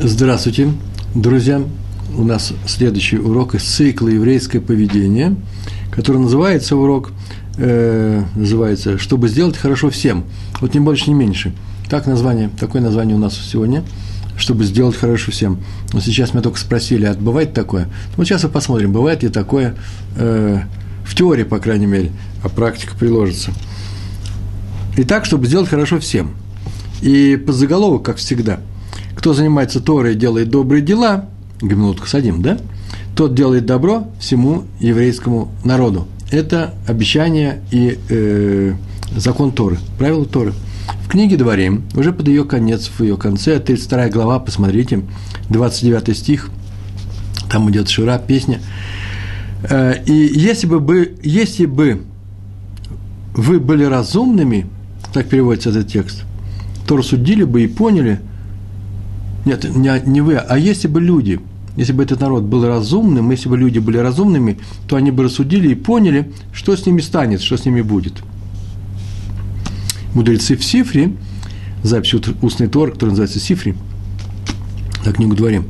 [0.00, 0.72] Здравствуйте,
[1.14, 1.62] друзья!
[2.16, 5.36] У нас следующий урок из цикла «Еврейское поведение»,
[5.92, 7.12] который называется урок,
[7.58, 10.24] э, называется «Чтобы сделать хорошо всем».
[10.60, 11.52] Вот не больше, не меньше.
[11.90, 13.84] Так название, такое название у нас сегодня
[14.36, 15.58] «Чтобы сделать хорошо всем».
[15.92, 17.88] Но сейчас меня только спросили, а бывает такое?
[18.16, 19.76] Вот сейчас мы посмотрим, бывает ли такое
[20.16, 20.62] э,
[21.04, 22.12] в теории, по крайней мере,
[22.42, 23.52] а практика приложится.
[24.96, 26.32] Итак, чтобы сделать хорошо всем.
[27.02, 28.58] И по заголовок, как всегда–
[29.22, 31.26] кто занимается Торой и делает добрые дела,
[31.60, 32.58] Гамилут Хасадим, да,
[33.14, 36.08] тот делает добро всему еврейскому народу.
[36.32, 38.74] Это обещание и э,
[39.14, 40.54] закон Торы, правила Торы.
[41.04, 45.04] В книге Дворим, уже под ее конец, в ее конце, 32 глава, посмотрите,
[45.50, 46.50] 29 стих,
[47.48, 48.58] там идет Шира, песня.
[49.70, 52.02] Э, и если бы, бы, если бы
[53.36, 54.66] вы были разумными,
[55.12, 56.24] так переводится этот текст,
[56.88, 58.18] то рассудили бы и поняли–
[59.44, 61.40] нет, не, не вы, а если бы люди,
[61.76, 65.72] если бы этот народ был разумным, если бы люди были разумными, то они бы рассудили
[65.72, 68.22] и поняли, что с ними станет, что с ними будет.
[70.14, 71.12] Мудрецы в Сифре,
[71.82, 73.74] запись устный Тор, который называется Сифри,
[75.04, 75.64] на книгу дворе,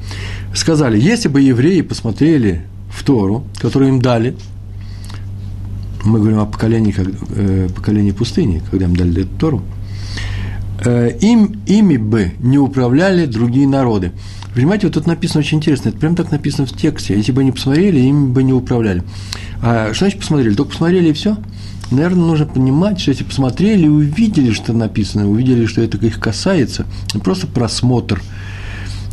[0.55, 4.37] сказали, если бы евреи посмотрели в Тору, которую им дали,
[6.05, 9.62] мы говорим о поколении, как, э, поколении пустыни, когда им дали эту Тору–
[10.91, 14.12] им, ими бы не управляли другие народы.
[14.55, 17.16] Понимаете, вот тут написано очень интересно, это прям так написано в тексте.
[17.16, 19.03] Если бы они посмотрели, ими бы не управляли.
[19.62, 20.55] А что значит посмотрели?
[20.55, 21.36] Только посмотрели и все?
[21.91, 26.86] Наверное, нужно понимать, что если посмотрели и увидели, что написано, увидели, что это их касается,
[27.14, 28.22] не просто просмотр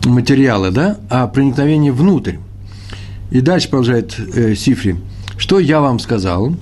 [0.06, 2.36] материала, да, а проникновение внутрь.
[3.32, 4.96] И дальше продолжает э, Сифри.
[5.38, 6.56] Что я вам сказал?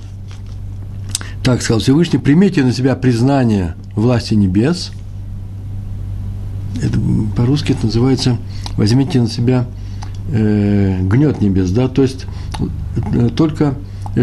[1.47, 4.91] Так сказал Всевышний, примите на себя признание власти небес–
[6.83, 6.99] это,
[7.37, 8.35] по-русски это называется
[8.75, 9.65] «возьмите на себя
[10.29, 12.25] э, гнет небес», да, то есть
[13.13, 13.75] э, только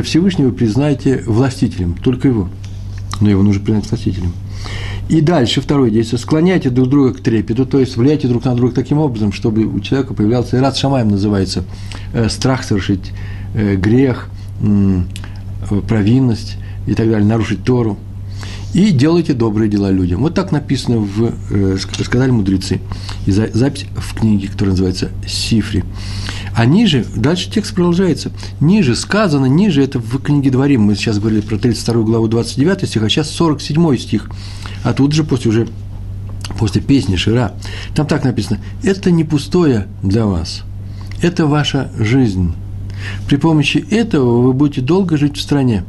[0.03, 2.51] Всевышнего признаете властителем, только его,
[3.23, 4.35] но его нужно признать властителем.
[5.09, 6.19] И дальше второе действие.
[6.19, 9.81] Склоняйте друг друга к трепету, то есть влияйте друг на друга таким образом, чтобы у
[9.81, 11.65] человека появлялся, рад шамаем называется,
[12.13, 13.13] э, страх совершить
[13.55, 14.29] э, грех,
[14.61, 15.01] э,
[15.89, 17.99] провинность и так далее, нарушить Тору–
[18.75, 20.21] и делайте добрые дела людям.
[20.21, 22.81] Вот так написано в, э, сказали мудрецы.
[23.25, 25.85] И за, запись в книге, которая называется «Сифри».
[26.57, 28.33] А ниже, дальше текст продолжается.
[28.59, 30.83] Ниже сказано, ниже это в книге Дворим.
[30.83, 34.29] Мы сейчас говорили про 32 главу 29 стих, а сейчас 47 стих.
[34.83, 35.69] А тут же после уже
[36.59, 37.55] после песни Шира,
[37.95, 40.63] там так написано, это не пустое для вас,
[41.23, 42.53] это ваша жизнь.
[43.27, 45.85] При помощи этого вы будете долго жить в стране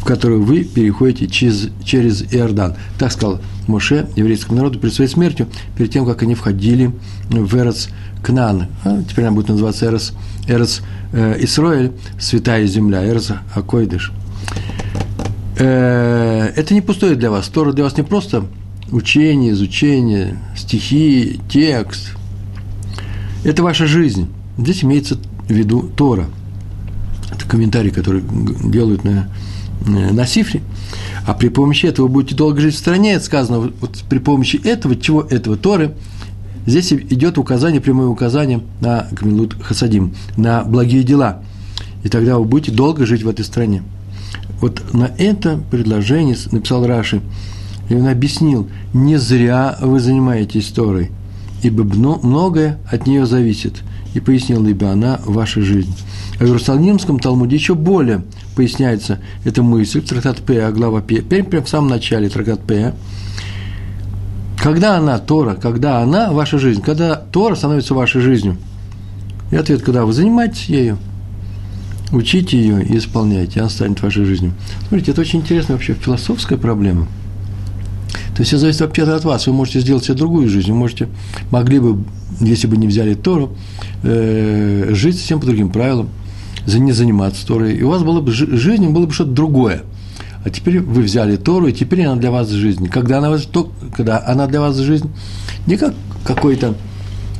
[0.00, 2.74] в которую вы переходите через, через Иордан.
[2.98, 6.92] Так сказал Моше еврейскому народу перед своей смертью, перед тем, как они входили
[7.28, 7.88] в Эрец
[8.22, 8.66] Кнан.
[8.84, 10.12] А теперь она будет называться Эрец,
[10.46, 10.82] Эрец
[11.12, 14.12] э, Исроэль, святая земля, Эрец Акойдыш.
[15.58, 17.48] Э, это не пустое для вас.
[17.48, 18.46] Тора для вас не просто
[18.90, 22.12] учение, изучение, стихи, текст.
[23.44, 24.28] Это ваша жизнь.
[24.58, 26.26] Здесь имеется в виду Тора.
[27.32, 28.22] Это комментарий, который
[28.64, 29.28] делают на
[29.84, 30.62] на сифре,
[31.26, 34.96] а при помощи этого будете долго жить в стране, это сказано, вот при помощи этого,
[34.96, 35.94] чего этого Торы,
[36.66, 41.42] здесь идет указание, прямое указание на Гамилут Хасадим, на благие дела.
[42.04, 43.82] И тогда вы будете долго жить в этой стране.
[44.60, 47.20] Вот на это предложение написал Раши,
[47.88, 51.10] и он объяснил, не зря вы занимаетесь Торой,
[51.62, 53.82] ибо многое от нее зависит.
[54.14, 55.94] И пояснил, ибо она ваша жизнь.
[56.38, 58.24] А в Иерусалимском Талмуде еще более
[58.54, 62.94] поясняется эта мысль, трактат П, глава П, прямо в самом начале трактат П.
[64.62, 68.56] Когда она, Тора, когда она ваша жизнь, когда Тора становится вашей жизнью?
[69.50, 70.98] И ответ, когда вы занимаетесь ею,
[72.10, 74.54] учите ее и исполняйте, она станет вашей жизнью.
[74.88, 77.06] Смотрите, это очень интересная вообще философская проблема.
[78.36, 79.46] То есть все зависит вообще от вас.
[79.46, 80.70] Вы можете сделать себе другую жизнь.
[80.70, 81.08] Вы можете,
[81.50, 82.04] могли бы,
[82.40, 83.56] если бы не взяли Тору,
[84.02, 86.10] э, жить совсем по другим правилам–
[86.66, 89.82] не заниматься Торой, и у вас было бы жизнь, было бы что-то другое.
[90.44, 92.88] А теперь вы взяли Тору, и теперь она для вас жизнь.
[92.88, 95.10] Когда она, то, когда она для вас жизнь,
[95.66, 95.94] не как
[96.24, 96.74] какой-то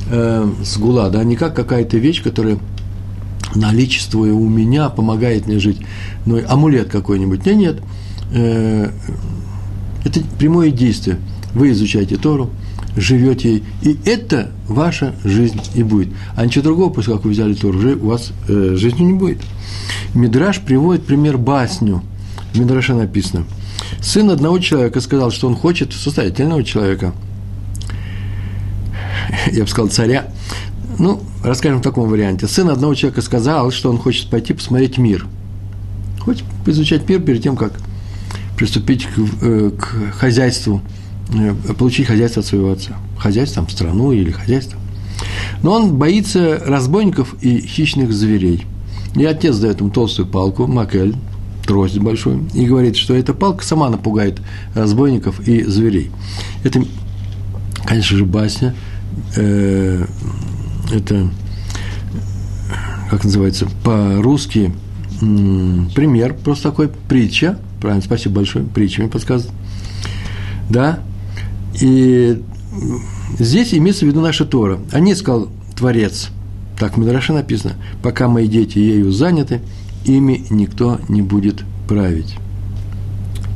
[0.09, 2.57] э, сгула, да, не как какая-то вещь, которая
[3.55, 5.79] наличествуя у меня, помогает мне жить,
[6.25, 7.45] но амулет какой-нибудь.
[7.45, 7.75] Нет, нет.
[8.33, 8.89] Э,
[10.07, 11.17] это прямое действие.
[11.53, 12.49] Вы изучаете Тору,
[12.95, 16.09] живете, и это ваша жизнь и будет.
[16.35, 19.39] А ничего другого, после как вы взяли Тору, уже у вас э, жизни не будет.
[20.13, 22.03] Мидраш приводит пример басню.
[22.53, 23.45] В Мидраше написано.
[24.01, 27.13] Сын одного человека сказал, что он хочет, состоятельного человека,
[29.51, 30.27] я бы сказал, царя.
[30.99, 32.47] Ну, расскажем в таком варианте.
[32.47, 35.27] Сын одного человека сказал, что он хочет пойти посмотреть мир.
[36.19, 37.73] Хочет изучать мир перед тем, как
[38.57, 40.81] приступить к, э, к хозяйству,
[41.31, 42.97] э, получить хозяйство от своего отца.
[43.17, 44.79] Хозяйство, там, страну или хозяйство.
[45.61, 48.65] Но он боится разбойников и хищных зверей.
[49.15, 51.15] И отец дает ему толстую палку, макель,
[51.65, 54.41] трость большую, и говорит, что эта палка сама напугает
[54.73, 56.11] разбойников и зверей.
[56.63, 56.83] Это,
[57.85, 58.75] конечно же, басня.
[59.35, 60.05] Э,
[60.91, 61.29] это,
[63.09, 64.73] как называется, по-русски
[65.19, 69.53] пример, просто такой притча, правильно, спасибо большое, притча мне подсказывает.
[70.69, 70.99] Да,
[71.79, 72.41] и
[73.39, 74.79] здесь имеется в виду наша Тора.
[74.91, 76.29] Они сказал Творец,
[76.77, 79.61] так в Мидраше написано, пока мои дети ею заняты,
[80.05, 82.35] ими никто не будет править.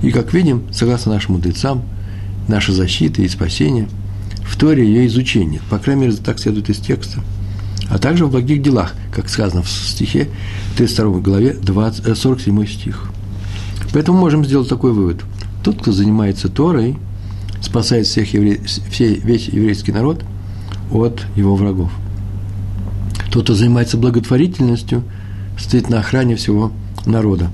[0.02, 1.84] И, как видим, согласно нашим мудрецам,
[2.48, 3.88] наша защита и спасение
[4.44, 5.62] в Торе ее изучение.
[5.70, 7.22] По крайней мере, так следует из текста.
[7.90, 10.30] А также в благих делах, как сказано в стихе
[10.78, 13.12] 32 главе 20, 47 э, стих.
[13.94, 15.22] Поэтому можем сделать такой вывод.
[15.64, 16.98] Тот, кто занимается Торой,
[17.62, 18.62] спасает всех евре...
[18.66, 20.24] все, весь еврейский народ
[20.92, 21.92] от его врагов.
[23.32, 25.04] Тот, кто занимается благотворительностью,
[25.58, 26.72] стоит на охране всего
[27.06, 27.50] народа.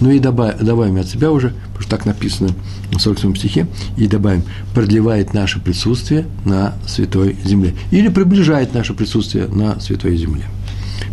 [0.00, 2.50] Ну и добавим, добавим от себя уже, потому что так написано
[2.90, 4.42] в 47 стихе, и добавим,
[4.74, 7.74] продлевает наше присутствие на Святой Земле.
[7.90, 10.44] Или приближает наше присутствие на Святой Земле.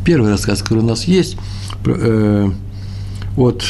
[0.04, 1.38] Первый рассказ, который у нас есть,
[1.86, 2.52] э,
[3.38, 3.64] от,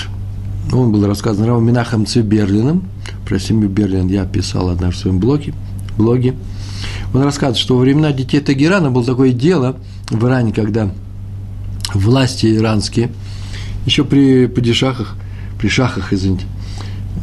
[0.71, 2.83] он был рассказан Равом Минахом Циберлиным,
[3.25, 5.53] про семью Берлин я писал однажды в своем блоге,
[5.97, 6.35] блоге.
[7.13, 9.77] Он рассказывает, что во времена детей Тагерана было такое дело
[10.09, 10.91] в Иране, когда
[11.93, 13.11] власти иранские,
[13.85, 15.15] еще при падишахах,
[15.59, 16.45] при шахах, извините,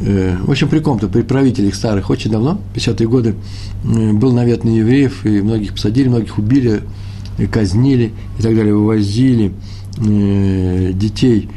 [0.01, 3.35] э, в общем, при ком-то, при правителях старых, очень давно, 50-е годы,
[3.83, 6.81] э, был навет на евреев, и многих посадили, многих убили,
[7.37, 9.53] и казнили и так далее, вывозили
[9.99, 11.49] э, детей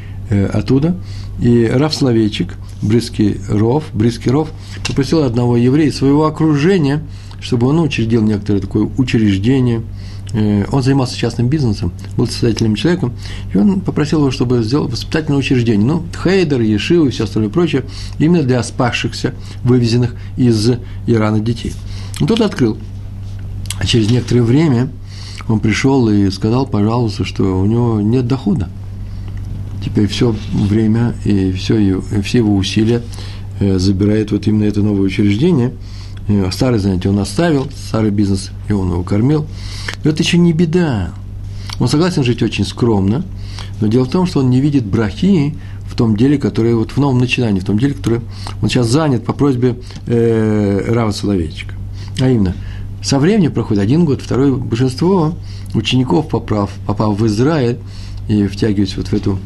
[0.52, 0.96] оттуда.
[1.40, 4.50] И Раф Словейчик, Брызкий Ров, Брызкий Ров,
[4.86, 7.02] попросил одного еврея своего окружения,
[7.40, 9.82] чтобы он учредил некоторое такое учреждение–
[10.32, 13.12] Э, он занимался частным бизнесом, был состоятельным человеком,
[13.52, 15.86] и он попросил его, чтобы сделал воспитательное учреждение.
[15.86, 17.84] Ну, Хейдер, Ешивы и все остальное прочее,
[18.18, 19.34] именно для спасшихся,
[19.64, 20.70] вывезенных из
[21.06, 21.72] Ирана детей.
[22.20, 22.78] И тот открыл.
[23.78, 24.90] А через некоторое время
[25.48, 28.68] он пришел и сказал, пожалуйста, что у него нет дохода.
[29.84, 33.02] Теперь все время и все, и все его усилия
[33.60, 35.72] э, забирает вот именно это новое учреждение–
[36.30, 39.46] Э, старое занятие он оставил, старый бизнес, и он его кормил.
[40.04, 41.10] Но это еще не беда.
[41.80, 43.24] Он согласен жить очень скромно,
[43.80, 45.56] но дело в том, что он не видит брахи
[45.86, 48.22] в том деле, которое вот в новом начинании, в том деле, которое
[48.62, 51.74] он сейчас занят по просьбе э, Рава Соловейчика.
[52.20, 52.54] А именно,
[53.02, 55.34] со временем проходит один год, второй большинство
[55.74, 57.78] учеников, попав, попав в Израиль
[58.28, 59.38] и втягиваясь вот в эту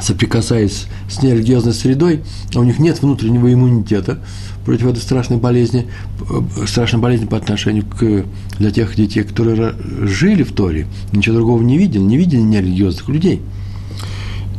[0.00, 2.20] соприкасаясь с нерелигиозной средой,
[2.54, 4.20] а у них нет внутреннего иммунитета,
[4.64, 5.88] против этой страшной болезни,
[6.20, 8.24] э, страшной болезни по отношению к,
[8.58, 13.40] для тех детей, которые жили в Торе, ничего другого не видели, не видели нерелигиозных людей.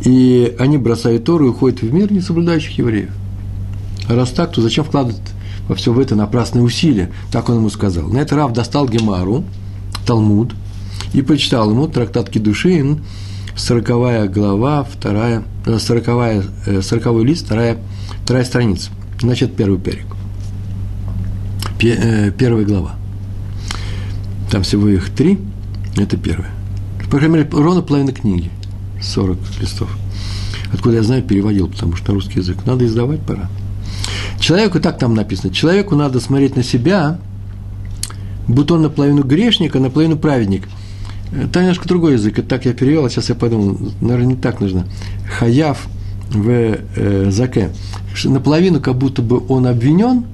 [0.03, 3.11] И они бросают Тору и уходят в мир не соблюдающих евреев.
[4.07, 5.21] А раз так, то зачем вкладывать
[5.67, 7.11] во все в это напрасные усилия?
[7.31, 8.07] Так он ему сказал.
[8.07, 9.43] На это Рав достал Гемару,
[10.05, 10.55] Талмуд,
[11.13, 13.01] и прочитал ему трактат Кедушин,
[13.59, 17.77] сороковая глава, вторая, э, сороковая, э, сороковой лист, вторая,
[18.23, 18.89] вторая страница.
[19.19, 20.05] Значит, первый перек.
[21.81, 22.95] Э, первая глава.
[24.49, 25.39] Там всего их три.
[25.97, 26.51] Это первая.
[27.11, 28.49] По крайней мере, ровно половина книги.
[29.01, 29.89] 40 листов.
[30.73, 32.65] Откуда я знаю, переводил, потому что на русский язык.
[32.65, 33.49] Надо издавать пора.
[34.39, 37.19] Человеку, так там написано, человеку надо смотреть на себя,
[38.47, 40.67] будто он наполовину грешник, а наполовину праведник.
[41.53, 44.59] Там немножко другой язык, это так я перевел, а сейчас я подумал, наверное, не так
[44.61, 44.87] нужно.
[45.37, 45.87] Хаяв
[46.31, 47.69] в э, заке
[48.23, 50.25] наполовину как будто бы он обвинен,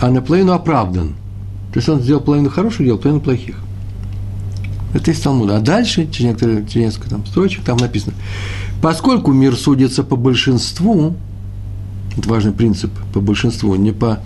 [0.00, 1.14] а наполовину оправдан.
[1.72, 3.56] То есть он сделал половину хороших дел, половину плохих.
[4.92, 5.56] Это из Талмуда.
[5.56, 8.14] А дальше, через, некоторые, через несколько там, строчек, там написано,
[8.82, 11.14] поскольку мир судится по большинству,
[12.16, 14.18] это важный принцип, по большинству, не по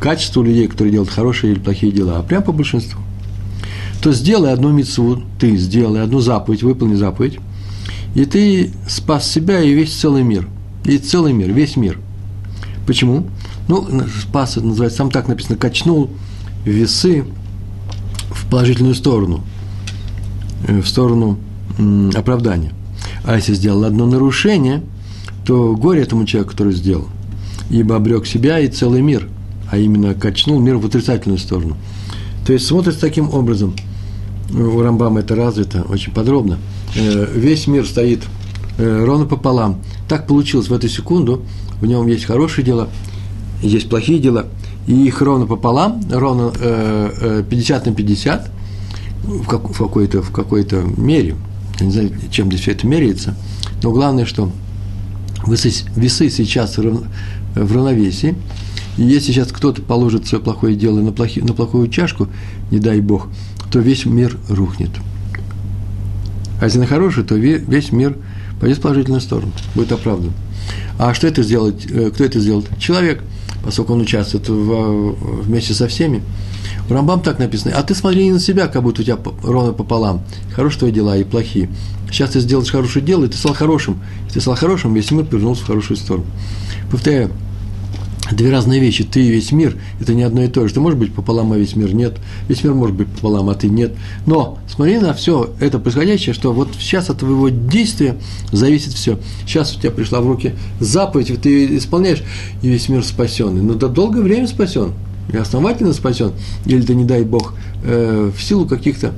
[0.00, 3.00] качеству людей, которые делают хорошие или плохие дела, а прям по большинству,
[4.06, 7.40] то сделай одну мецву, ты сделай одну заповедь, выполни заповедь,
[8.14, 10.48] и ты спас себя и весь целый мир.
[10.84, 11.98] И целый мир, весь мир.
[12.86, 13.26] Почему?
[13.66, 13.84] Ну,
[14.22, 16.08] спас, это называется, там так написано, качнул
[16.64, 17.24] весы
[18.30, 19.42] в положительную сторону,
[20.68, 21.40] э, в сторону
[22.14, 22.70] оправдания.
[23.24, 24.84] А если сделал одно нарушение,
[25.44, 27.08] то горе этому человеку, который сделал,
[27.70, 29.28] ибо обрек себя и целый мир,
[29.68, 31.76] а именно качнул мир в отрицательную сторону.
[32.46, 33.74] То есть смотрится таким образом.
[34.52, 36.58] У Рамбама это развито очень подробно.
[36.94, 38.22] Э, весь мир стоит
[38.78, 39.80] э, ровно пополам.
[40.08, 41.42] Так получилось в эту секунду.
[41.80, 42.88] В нем есть хорошие дела,
[43.62, 44.46] есть плохие дела.
[44.86, 46.52] И их ровно пополам, ровно
[47.50, 48.50] 50 на 50
[49.24, 51.34] в, как, в, какой-то, в какой-то мере.
[51.80, 53.34] Я не знаю, чем здесь все это меряется.
[53.82, 54.50] Но главное, что
[55.46, 57.02] весы, весы сейчас в
[57.54, 58.36] равновесии.
[58.96, 62.28] И если сейчас кто-то положит свое плохое дело на, плохи, на плохую чашку,
[62.70, 63.28] не дай бог,
[63.70, 64.90] то весь мир рухнет.
[66.60, 68.16] А если на хорошую, то весь мир
[68.60, 70.32] пойдет в положительную сторону, будет оправдан.
[70.98, 71.86] А что это сделать?
[71.90, 72.66] Э, кто это сделает?
[72.78, 73.22] Человек,
[73.62, 76.22] поскольку он участвует в, вместе со всеми.
[76.88, 77.74] В Рамбам так написано.
[77.76, 80.22] А ты смотри не на себя, как будто у тебя ровно пополам.
[80.54, 81.68] Хорошие твои дела и плохие.
[82.10, 84.00] Сейчас ты сделаешь хорошее дело, и ты стал хорошим.
[84.24, 86.26] Если ты стал хорошим, весь мир повернулся в хорошую сторону.
[86.90, 87.30] Повторяю,
[88.32, 89.04] Две разные вещи.
[89.04, 90.74] Ты и весь мир– это не одно и то же.
[90.74, 92.16] Ты можешь быть пополам, а весь мир нет.
[92.48, 93.92] Весь мир может быть пополам, а ты нет.
[94.26, 98.16] Но смотри на все это происходящее, что вот сейчас от твоего действия
[98.50, 99.18] зависит все.
[99.46, 102.22] Сейчас у тебя пришла в руки заповедь, ты исполняешь,
[102.62, 103.64] и весь мир спасен.
[103.64, 104.92] Но до долгое время спасен.
[105.32, 106.32] И основательно спасен.
[106.64, 107.54] Или ты, не дай Бог,
[107.84, 109.12] э, в силу каких-то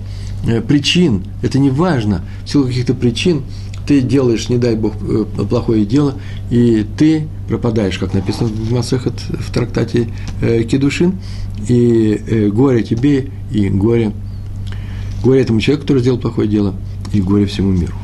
[0.47, 3.43] э, причин, это не важно, в силу каких-то причин
[3.89, 6.15] ты делаешь, не дай Бог, э, плохое дело,
[6.51, 10.11] и ты пропадаешь, как написано в Масехат, в трактате
[10.43, 11.15] э, Кедушин,
[11.69, 14.13] и э, горе тебе, и горе,
[15.25, 16.75] горе этому человеку, который сделал плохое дело,
[17.15, 17.95] и горе всему миру.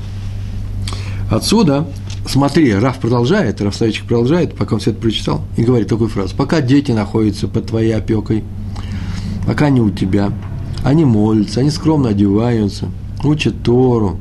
[1.31, 1.87] Отсюда,
[2.26, 6.35] смотри, Раф продолжает, Раф Савичек продолжает, пока он все это прочитал, и говорит такую фразу.
[6.35, 8.43] Пока дети находятся под твоей опекой,
[9.47, 10.33] пока они у тебя,
[10.83, 12.88] они молятся, они скромно одеваются,
[13.23, 14.19] учат Тору,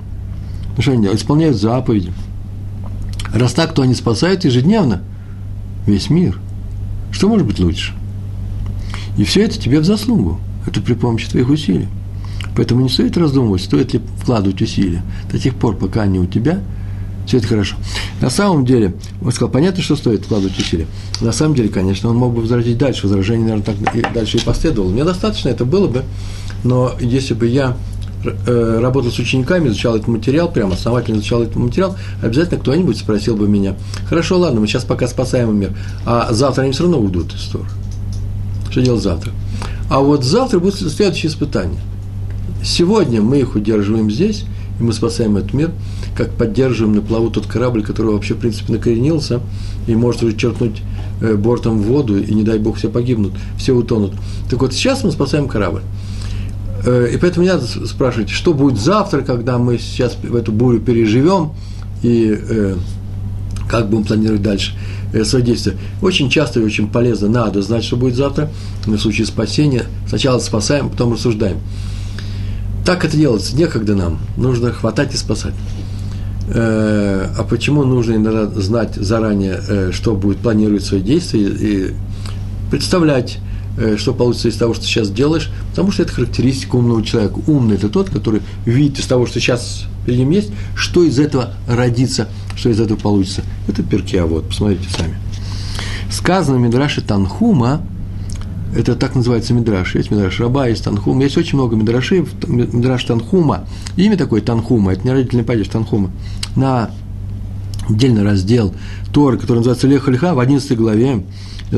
[0.75, 1.21] ну что они делают?
[1.21, 2.11] Исполняют заповеди.
[3.33, 5.01] Раз так, то они спасают ежедневно
[5.85, 6.39] весь мир.
[7.11, 7.93] Что может быть лучше?
[9.17, 10.39] И все это тебе в заслугу.
[10.65, 11.87] Это при помощи твоих усилий.
[12.55, 15.01] Поэтому не стоит раздумывать, стоит ли вкладывать усилия.
[15.31, 16.59] До тех пор, пока они у тебя,
[17.25, 17.75] все это хорошо.
[18.21, 20.87] На самом деле, он сказал, понятно, что стоит вкладывать усилия.
[21.21, 23.07] На самом деле, конечно, он мог бы возразить дальше.
[23.07, 24.91] Возражение, наверное, так и дальше и последовало.
[24.91, 26.03] Мне достаточно это было бы,
[26.63, 27.77] но если бы я
[28.25, 33.47] работал с учениками, изучал этот материал, прямо основательно изучал этот материал, обязательно кто-нибудь спросил бы
[33.47, 33.75] меня,
[34.07, 37.65] хорошо, ладно, мы сейчас пока спасаем мир, а завтра они все равно уйдут из Тора.
[38.69, 39.31] Что делать завтра?
[39.89, 41.79] А вот завтра будет следующее испытание.
[42.63, 44.45] Сегодня мы их удерживаем здесь,
[44.79, 45.71] и мы спасаем этот мир,
[46.15, 49.41] как поддерживаем на плаву тот корабль, который вообще, в принципе, накоренился
[49.85, 50.81] и может уже черкнуть
[51.21, 54.13] э, бортом в воду, и не дай бог все погибнут, все утонут.
[54.49, 55.81] Так вот, сейчас мы спасаем корабль.
[56.85, 60.79] Э, и поэтому не надо спрашивать, что будет завтра, когда мы сейчас в эту бурю
[60.79, 61.53] переживем,
[62.01, 62.75] и э,
[63.69, 64.73] как будем планировать дальше
[65.13, 65.77] э, свои действия.
[66.01, 68.49] Очень часто и очень полезно надо знать, что будет завтра,
[68.85, 69.85] в случае спасения.
[70.07, 71.57] Сначала спасаем, потом рассуждаем.
[72.85, 75.53] Так это делается, некогда нам, нужно хватать и спасать.
[76.49, 81.93] Э, а почему нужно иногда знать заранее, э, что будет планировать свои действия и
[82.69, 83.39] представлять
[83.97, 87.39] что получится из того, что сейчас делаешь, потому что это характеристика умного человека.
[87.47, 91.53] Умный– это тот, который видит из того, что сейчас перед ним есть, что из этого
[91.67, 93.43] родится, что из этого получится.
[93.67, 95.17] Это перки, а вот, посмотрите сами.
[96.11, 97.81] Сказано в Танхума,
[98.75, 103.65] это так называется Мидраш, есть Мидраш Раба, есть Танхум, есть очень много Мидрашей, Мидраш Танхума,
[103.97, 106.11] имя такое Танхума, это не родительный падеж Танхума,
[106.55, 106.91] на
[107.87, 108.73] отдельный раздел
[109.11, 111.23] Торы, который называется Леха Леха, в 11 главе,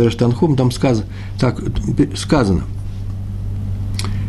[0.09, 1.07] Штанхум, там сказано,
[1.39, 1.61] так,
[2.15, 2.63] сказано,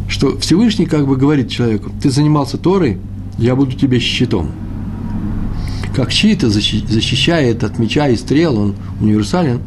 [0.08, 2.98] что Всевышний как бы говорит человеку, ты занимался Торой,
[3.38, 4.50] я буду тебе щитом.
[5.94, 9.60] Как щит защищает от меча и стрел, он универсален,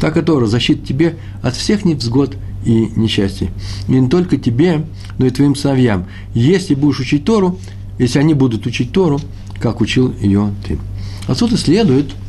[0.00, 3.50] так и Тора защитит тебе от всех невзгод и несчастий.
[3.88, 4.86] И не только тебе,
[5.18, 6.06] но и твоим сыновьям.
[6.34, 7.58] Если будешь учить Тору,
[7.98, 9.20] если они будут учить Тору,
[9.60, 10.78] как учил ее ты.
[11.26, 12.12] Отсюда следует–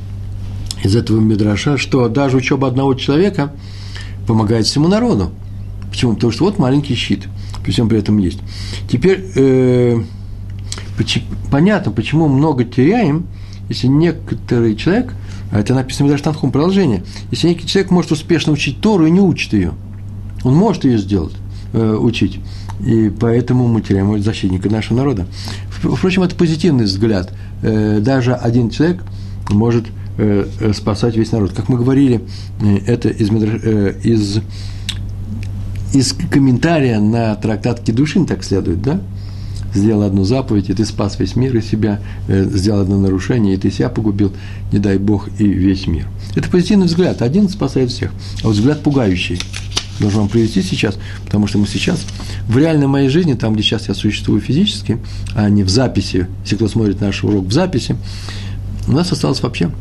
[0.86, 3.54] из этого Мидраша, что даже учеба одного человека
[4.28, 5.32] помогает всему народу.
[5.90, 6.14] Почему?
[6.14, 7.24] Потому что вот маленький щит,
[7.64, 8.40] при всем при этом есть.
[8.90, 10.04] Теперь э,
[11.52, 13.28] понятно, почему много теряем,
[13.70, 15.14] если некоторый человек,
[15.52, 19.22] а это написано в Мидраш продолжение, если некий человек может успешно учить Тору и не
[19.22, 19.74] учит ее,
[20.44, 21.34] он может ее сделать,
[21.74, 22.40] э, учить,
[22.86, 25.26] и поэтому мы теряем защитника нашего народа.
[25.70, 27.34] Впрочем, это позитивный взгляд.
[27.62, 29.04] Э, даже один человек
[29.50, 29.86] может
[30.74, 31.54] спасать весь народ.
[31.54, 32.22] Как мы говорили,
[32.62, 34.42] э, это из, из,
[35.94, 39.02] из комментария на трактат Кедушин так следует, да?
[39.74, 43.70] Сделал одну заповедь, и ты спас весь мир и себя, сделал одно нарушение, и ты
[43.70, 44.32] себя погубил,
[44.72, 46.08] не дай Бог, и весь мир.
[46.34, 47.22] Это позитивный взгляд.
[47.22, 48.12] Один спасает всех.
[48.42, 49.38] А вот взгляд пугающий.
[50.00, 52.06] должен вам привести сейчас, потому что мы сейчас
[52.48, 54.98] в реальной моей жизни, там, где сейчас я существую физически,
[55.36, 57.96] а не в записи, если кто смотрит наш урок в записи,
[58.88, 59.72] у нас осталось вообще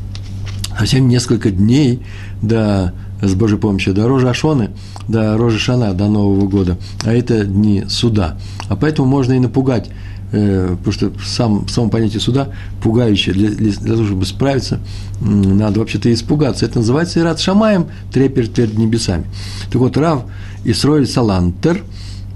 [0.79, 2.03] совсем несколько дней
[2.43, 4.71] до, с Божьей помощью, до Рожа Ашоны,
[5.09, 8.39] до Рожа Шана, до Нового года, а это дни суда.
[8.69, 9.91] А поэтому можно и напугать
[10.37, 12.49] Э, потому что сам, само понятие суда
[12.83, 14.81] пугающее, для, для, для того, чтобы справиться,
[15.21, 16.67] надо вообще-то испугаться.
[16.67, 19.27] Это называется Ират Шамаем, трепер перед небесами.
[19.67, 20.25] Так вот, Рав
[20.65, 21.85] Исроэль Салантер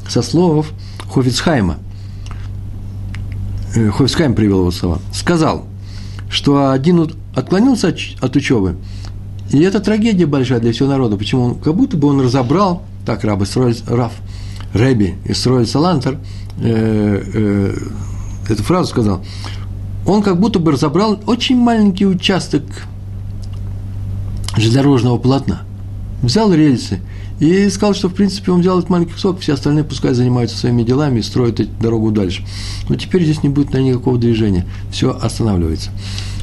[0.09, 0.71] со слов
[1.12, 1.78] Хофицхайма,
[3.75, 5.66] э, Хофицхайм привел его слова, сказал,
[6.30, 7.00] что один
[7.38, 8.76] отклонился от, учебы,
[9.50, 11.16] и это трагедия большая для всего народа.
[11.16, 11.42] Почему?
[11.42, 14.12] Он, как будто бы он разобрал, так Раб Исроэль, Рав,
[14.75, 16.18] Рэби Исроэль Салантер–
[16.61, 17.75] э, э,
[18.49, 19.25] эту фразу сказал,
[20.07, 22.64] он как будто бы разобрал очень маленький участок
[24.57, 25.62] железнодорожного полотна.
[26.23, 27.00] Взял рельсы
[27.38, 30.83] и сказал, что, в принципе, он взял этот маленький кусок, все остальные пускай занимаются своими
[30.83, 32.45] делами и строят дорогу дальше.
[32.88, 35.90] Но теперь здесь не будет на никакого движения, все останавливается.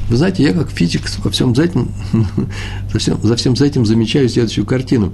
[0.08, 1.90] Вы знаете, я как физик во всем за этим,
[2.92, 5.12] за, всем, за всем за этим замечаю следующую картину.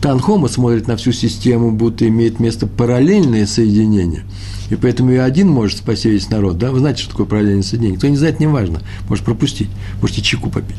[0.00, 4.24] Танхома смотрит на всю систему, будто имеет место параллельное соединение.
[4.70, 6.58] И поэтому и один может спасти весь народ.
[6.58, 6.72] Да?
[6.72, 7.98] Вы знаете, что такое параллельное соединение.
[7.98, 8.80] Кто не знает, не важно.
[9.08, 9.68] Может пропустить.
[10.00, 10.76] Можете чеку попить.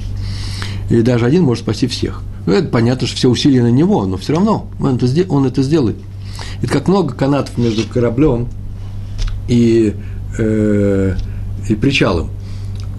[0.90, 2.22] И даже один может спасти всех.
[2.46, 5.64] Ну, это понятно, что все усилия на него, но все равно он это, он это
[5.64, 5.96] сделает.
[6.62, 8.50] Это как много канатов между кораблем
[9.48, 9.96] и,
[10.38, 11.16] э,
[11.70, 12.30] и причалом–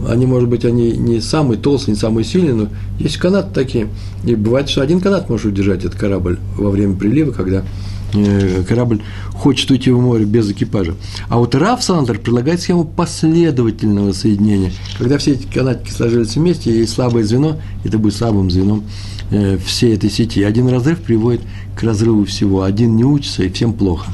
[0.09, 3.89] они, может быть, они не самые толстые, не самые сильные, но есть канаты такие.
[4.25, 7.65] И бывает, что один канат может удержать этот корабль во время прилива, когда
[8.13, 10.95] э, корабль хочет уйти в море без экипажа.
[11.29, 14.73] А вот Раф Сандер предлагает схему последовательного соединения.
[14.99, 18.85] Когда все эти канатики сложились вместе, и слабое звено, это будет слабым звеном
[19.31, 20.43] э, всей этой сети.
[20.43, 21.43] Один разрыв приводит
[21.77, 22.63] к разрыву всего.
[22.63, 24.11] Один не учится, и всем плохо.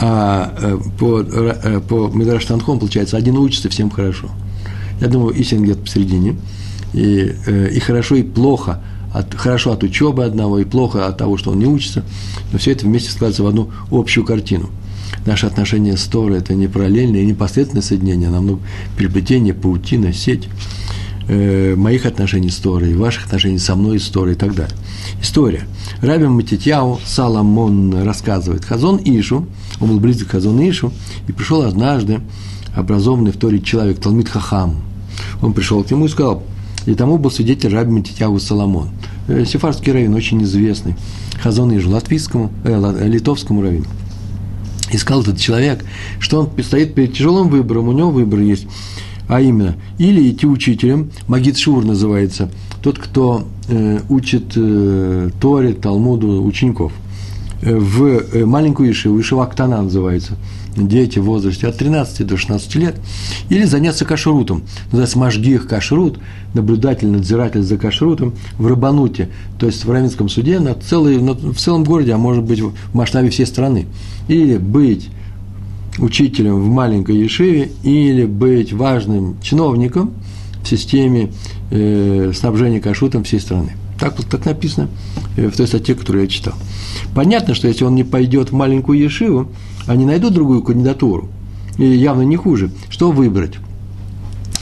[0.00, 1.22] А э, по,
[1.80, 4.30] по Медраш получается, один учится, всем хорошо–
[5.02, 6.36] я думаю, истина где-то посередине.
[6.94, 8.80] И, э, и хорошо, и плохо.
[9.12, 12.04] От, хорошо от учебы одного, и плохо от того, что он не учится.
[12.52, 14.70] Но все это вместе складывается в одну общую картину.
[15.26, 18.60] Наши отношения с Торой– это не параллельное, не последовательное соединение, а намного
[18.96, 20.48] переплетение, паутина, сеть
[21.28, 24.76] э, моих отношений с Торой, ваших отношений со мной с Торой и так далее.
[25.20, 25.64] История.
[26.00, 28.64] Раби Матитьяу Саламон рассказывает.
[28.64, 29.46] Хазон Ишу,
[29.80, 30.92] он был близок к Хазон Ишу,
[31.26, 32.20] и пришел однажды
[32.74, 34.76] образованный в Торе человек, Талмит Хахам–
[35.40, 36.42] он пришел к нему и сказал,
[36.86, 38.88] и тому был свидетель Раби Матитягу Соломон.
[39.28, 40.96] Э, сефарский раввин, очень известный.
[41.40, 43.86] Хазон Ижу, латвийскому, э, литовскому раввину.
[44.92, 45.84] И сказал этот человек,
[46.18, 48.66] что он стоит перед тяжелым выбором, у него выбор есть,
[49.28, 52.50] а именно, или идти учителем, Магид Шур называется,
[52.82, 56.92] тот, кто э, учит э, Торе, Талмуду учеников,
[57.62, 60.36] э, в э, маленькую Ишиву, Ишива Ктана называется–
[60.76, 62.96] дети в возрасте от 13 до 16 лет,
[63.48, 66.18] или заняться кашрутом, называется мажгих кашрут,
[66.54, 71.56] наблюдатель, надзиратель за кашрутом в Рабануте, то есть в Равинском суде на целый, на, в
[71.56, 73.86] целом городе, а может быть в масштабе всей страны.
[74.28, 75.08] Или быть
[75.98, 80.12] учителем в маленькой Ешиве, или быть важным чиновником
[80.62, 81.30] в системе
[81.70, 83.72] э, снабжения кашрутом всей страны.
[83.98, 84.88] Так, так написано
[85.36, 86.54] э, в той статье, которую я читал.
[87.14, 89.48] Понятно, что если он не пойдет в маленькую Ешиву,
[89.86, 91.28] они найдут другую кандидатуру,
[91.78, 93.54] и явно не хуже, что выбрать.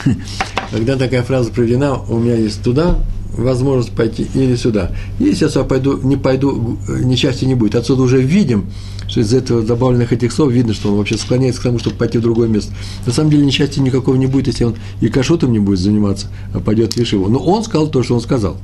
[0.71, 2.97] Когда такая фраза проведена, у меня есть туда
[3.33, 4.91] возможность пойти или сюда.
[5.19, 7.75] Если я пойду, не пойду, несчастья не будет.
[7.75, 8.65] Отсюда уже видим,
[9.07, 12.17] что из этого добавленных этих слов видно, что он вообще склоняется к тому, чтобы пойти
[12.17, 12.73] в другое место.
[13.05, 16.59] На самом деле несчастья никакого не будет, если он и кашотом не будет заниматься, а
[16.59, 17.29] пойдет в Ешиву.
[17.29, 18.57] Но он сказал то, что он сказал.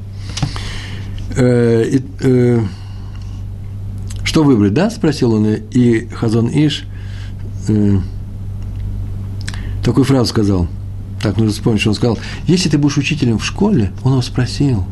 [1.36, 2.62] Э, э,
[4.28, 4.90] что выбрать, да?
[4.90, 6.84] Спросил он, и Хазон Иш
[7.70, 7.98] э,
[9.86, 10.68] такую фразу сказал.
[11.24, 12.20] Так, нужно вспомнить, что он сказал.
[12.46, 14.84] Если ты будешь учителем в школе, он его спросил,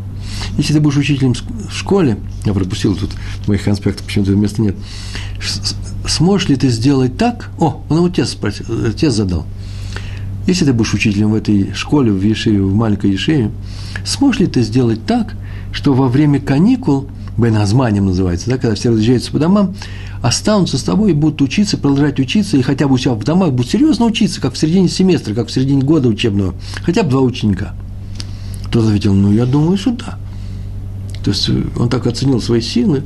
[0.58, 3.12] если ты будешь учителем в школе, я пропустил тут
[3.48, 4.78] моих конспектах, почему-то места нет,
[6.08, 7.50] сможешь ли ты сделать так?
[7.60, 9.46] О, он его тест, спросил, э, тест задал.
[10.48, 13.52] Если ты будешь учителем в этой школе, в Ешиве, в маленькой Ешиве,
[14.06, 15.36] сможешь ли ты сделать так,
[15.74, 19.76] что во время каникул Бен Азманем называется, да, когда все разъезжаются по домам,
[20.22, 23.52] останутся с тобой и будут учиться, продолжать учиться, и хотя бы у себя в домах
[23.52, 27.22] будут серьезно учиться, как в середине семестра, как в середине года учебного, хотя бы два
[27.22, 27.76] ученика.
[28.72, 30.18] Тот ответил, ну, я думаю, что да.
[31.24, 33.04] То есть э, он так оценил свои силы,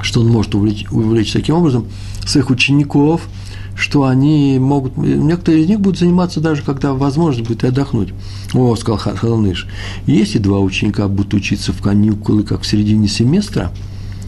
[0.00, 1.86] что он может увлечь, увлечь таким образом
[2.24, 3.22] своих учеников–
[3.76, 8.08] что они могут, некоторые из них будут заниматься даже, когда возможность будет отдохнуть.
[8.54, 9.68] О, сказал Халаныш,
[10.06, 13.70] если два ученика будут учиться в каникулы, как в середине семестра,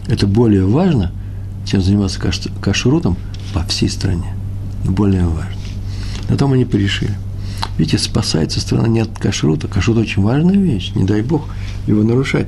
[0.07, 1.11] это более важно,
[1.65, 3.17] чем заниматься каш, кашрутом
[3.53, 4.35] по всей стране.
[4.85, 5.51] Более важно.
[6.29, 7.17] На том они порешили.
[7.77, 9.67] Видите, спасается страна не от кашрута.
[9.67, 11.45] Кашрут очень важная вещь, не дай бог
[11.87, 12.47] его нарушать.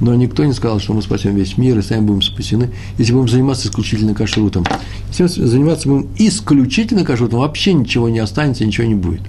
[0.00, 3.28] Но никто не сказал, что мы спасем весь мир и сами будем спасены, если будем
[3.28, 4.64] заниматься исключительно кашрутом.
[5.08, 9.22] Если заниматься будем исключительно кашрутом, вообще ничего не останется, ничего не будет.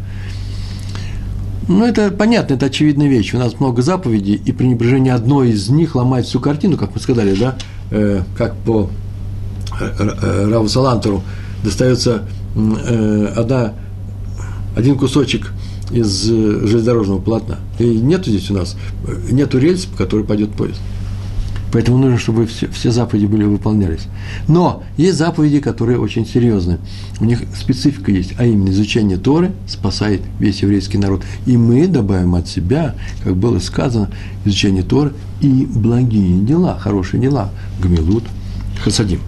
[1.68, 3.34] Ну, это понятно, это очевидная вещь.
[3.34, 7.36] У нас много заповедей, и пренебрежение одной из них ломает всю картину, как мы сказали,
[7.36, 7.56] да,
[7.92, 8.90] э, как по
[9.80, 11.24] э, э, Раву Салантеру
[11.64, 12.24] достается
[12.56, 13.74] э, одна,
[14.76, 15.52] один кусочек
[15.92, 17.60] из э, железнодорожного полотна.
[17.80, 18.76] И нету здесь у нас,
[19.08, 20.80] э, нету рельс, по которой пойдет поезд.
[21.72, 24.08] Поэтому нужно, чтобы все, все заповеди были выполнялись.
[24.48, 26.80] Но есть заповеди, которые очень серьезные.
[27.20, 31.24] У них специфика есть, а именно изучение Торы спасает весь еврейский народ.
[31.46, 34.10] И мы добавим от себя, как было сказано,
[34.46, 37.52] изучение Торы и благие дела, хорошие дела.
[37.82, 38.24] Гамилут,
[38.84, 39.22] хасадим.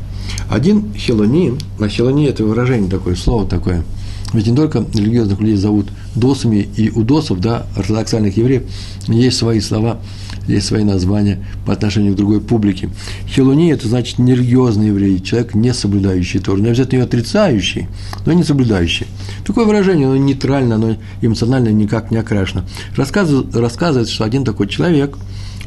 [0.49, 3.83] Один хелоним, а хелони– это выражение такое, слово такое–
[4.33, 8.63] ведь не только религиозных людей зовут досами, и у досов, да, ортодоксальных евреев,
[9.07, 9.99] есть свои слова,
[10.47, 12.89] есть свои названия по отношению к другой публике.
[13.27, 17.87] Хилуни– это значит нерелигиозный еврей, человек, не соблюдающий Тору, не обязательно ее отрицающий,
[18.25, 19.07] но не соблюдающий.
[19.45, 22.65] Такое выражение, оно нейтрально, оно эмоционально никак не окрашено.
[22.95, 25.17] Рассказывает, рассказывается, что один такой человек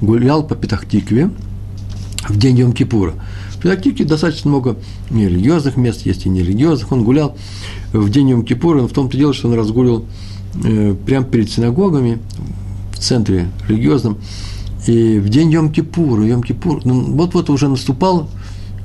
[0.00, 1.31] гулял по Петахтикве
[2.29, 3.14] в день Йом-Кипура–
[3.64, 4.77] Педактике достаточно много
[5.09, 6.92] нерелигиозных мест, есть и нерелигиозных.
[6.92, 7.35] Он гулял
[7.94, 10.05] в день Йом-Кипура, в том-то дело, что он разгулял
[10.62, 12.18] э, прямо перед синагогами,
[12.92, 14.18] в центре религиозном,
[14.87, 18.29] и в день Йом-Кипура, Йом-Кипур, ну, вот-вот уже наступал,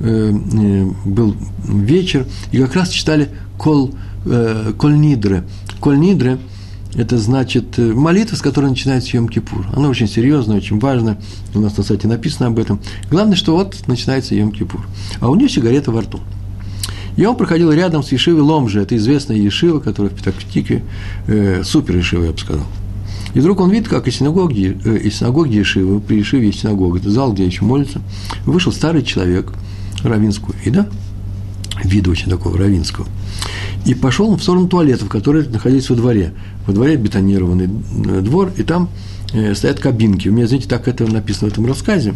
[0.00, 1.36] э, э, был
[1.68, 3.90] вечер, и как раз читали Кол,
[4.24, 5.44] э, Коль Нидры.
[5.78, 6.38] Коль Нидры–
[6.94, 9.66] это значит э, молитва, с которой начинается Йом-Кипур.
[9.74, 11.18] Она очень серьезная, очень важная.
[11.54, 12.80] У нас на сайте написано об этом.
[13.10, 14.80] Главное, что вот начинается Йом-Кипур.
[15.20, 16.20] А у нее сигарета во рту.
[17.16, 18.80] И он проходил рядом с Ешивой Ломжи.
[18.80, 20.82] Это известная Ешива, которая в Петахтике,
[21.26, 22.66] э, супер Ешива, я бы сказал.
[23.34, 26.98] И вдруг он видит, как из синагоги, э, из синагоги Ешивы, при Ешиве есть синагога,
[26.98, 28.00] это зал, где еще молится,
[28.44, 29.52] вышел старый человек,
[30.02, 30.88] равинскую, и да,
[31.84, 33.06] вида очень такого равинского–
[33.86, 36.32] и пошел в сторону туалетов, которые находились во дворе.
[36.66, 38.90] Во дворе бетонированный э, двор, и там
[39.32, 40.28] э, стоят кабинки.
[40.28, 42.14] У меня, знаете, так это написано в этом рассказе.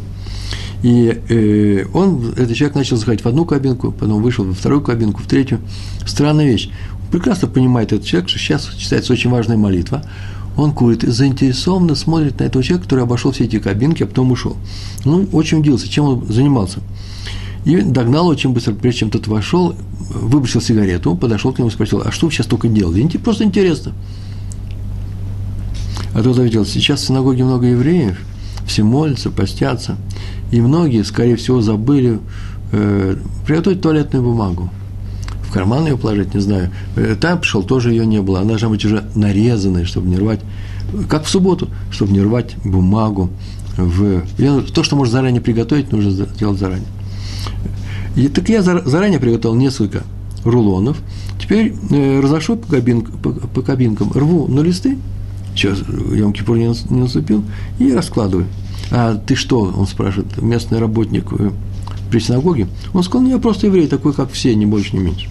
[0.83, 5.23] И э, он, этот человек начал заходить в одну кабинку, потом вышел во вторую кабинку,
[5.23, 5.61] в третью.
[6.07, 6.69] Странная вещь.
[7.11, 10.05] Прекрасно понимает этот человек, что сейчас читается очень важная молитва.
[10.57, 14.31] Он курит и заинтересованно смотрит на этого человека, который обошел все эти кабинки, а потом
[14.31, 14.57] ушел.
[15.05, 16.81] Ну, очень удивился, чем он занимался.
[17.65, 19.75] И догнал очень быстро, прежде чем тот вошел,
[20.11, 23.07] выбросил сигарету, подошел к нему и спросил, а что вы сейчас только делали?
[23.19, 23.93] Просто интересно.
[26.15, 28.19] А тот ответил, сейчас в синагоге много евреев,
[28.67, 29.97] все молятся, постятся,
[30.53, 32.21] и многие, скорее всего, забыли
[32.73, 34.71] э, приготовить туалетную бумагу.
[35.43, 36.71] В карман ее положить, не знаю.
[36.97, 38.41] Э, там пришел, тоже ее не было.
[38.41, 40.41] Она должна быть уже нарезанная, чтобы не рвать,
[41.09, 43.31] как в субботу, чтобы не рвать бумагу.
[43.77, 44.23] В...
[44.73, 46.87] То, что можно заранее приготовить, нужно сделать заранее.
[48.17, 50.05] И так я заранее приготовил несколько
[50.45, 50.99] рулонов.
[51.41, 54.99] Теперь э, разошу по, кабин, по, по кабинкам, рву на листы,
[55.55, 55.79] сейчас
[56.13, 57.45] Йом Кипур не, не наступил,
[57.79, 58.47] и раскладываю.
[58.91, 61.51] А ты что, он спрашивает, местный работник э,
[62.11, 62.69] при синагоге?
[62.93, 65.29] Он сказал, ну я просто еврей, такой, как все, не больше, не меньше.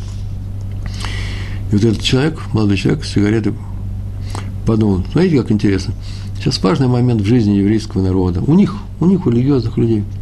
[1.72, 3.54] И вот этот человек, молодой человек с сигаретой,
[4.66, 5.94] подумал, знаете, как интересно,
[6.38, 8.42] сейчас важный момент в жизни еврейского народа.
[8.42, 10.04] У них, у них, у религиозных людей–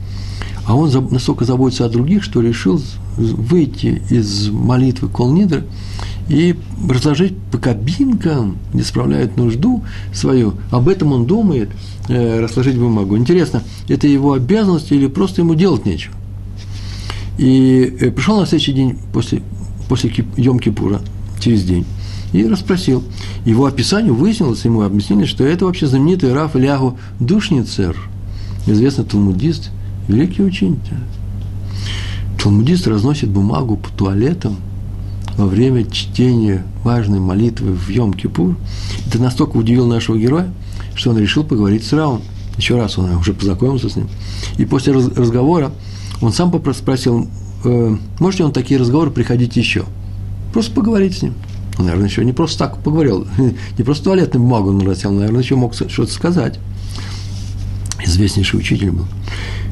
[0.66, 2.82] а он настолько заботится о других, что решил
[3.18, 5.64] выйти из молитвы Колнидра
[6.30, 6.56] и
[6.90, 10.54] разложить по кабинкам, где справляют нужду свою.
[10.70, 11.70] Об этом он думает,
[12.08, 13.18] э, разложить бумагу.
[13.18, 16.14] Интересно, это его обязанность или просто ему делать нечего?
[17.38, 19.42] И э, пришел на следующий день после,
[19.90, 21.02] после Йом-Кипура,
[21.40, 21.86] через день,
[22.34, 23.04] и расспросил.
[23.46, 27.98] Его описанию выяснилось, ему объяснили, что это вообще знаменитый Раф Лягу Душницер,
[28.68, 29.72] известный талмудист–
[30.12, 30.78] Великий учитель.
[32.38, 34.58] Талмудист разносит бумагу по туалетам
[35.38, 38.56] во время чтения важной молитвы в Йом-Кипур.
[39.08, 40.52] Это настолько удивило нашего героя,
[40.96, 42.22] что он решил поговорить с Раун.
[42.58, 44.10] Еще раз он уже познакомился с ним.
[44.58, 45.72] И после разговора
[46.22, 47.28] он сам спросил,
[47.64, 49.86] э, можете он такие разговоры приходить еще?
[50.52, 51.36] Просто поговорить с ним.
[51.78, 53.26] Он, наверное, еще не просто так поговорил,
[53.78, 56.60] не просто туалетную бумагу он рассел, наверное, еще мог что-то сказать.
[58.04, 59.06] Известнейший учитель был.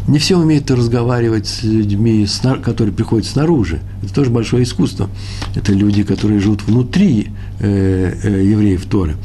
[0.07, 2.25] Не все умеют разговаривать с людьми,
[2.63, 3.79] которые приходят снаружи.
[4.03, 5.09] Это тоже большое искусство.
[5.55, 7.27] Это люди, которые живут внутри
[7.59, 9.17] э, э, евреев Торы.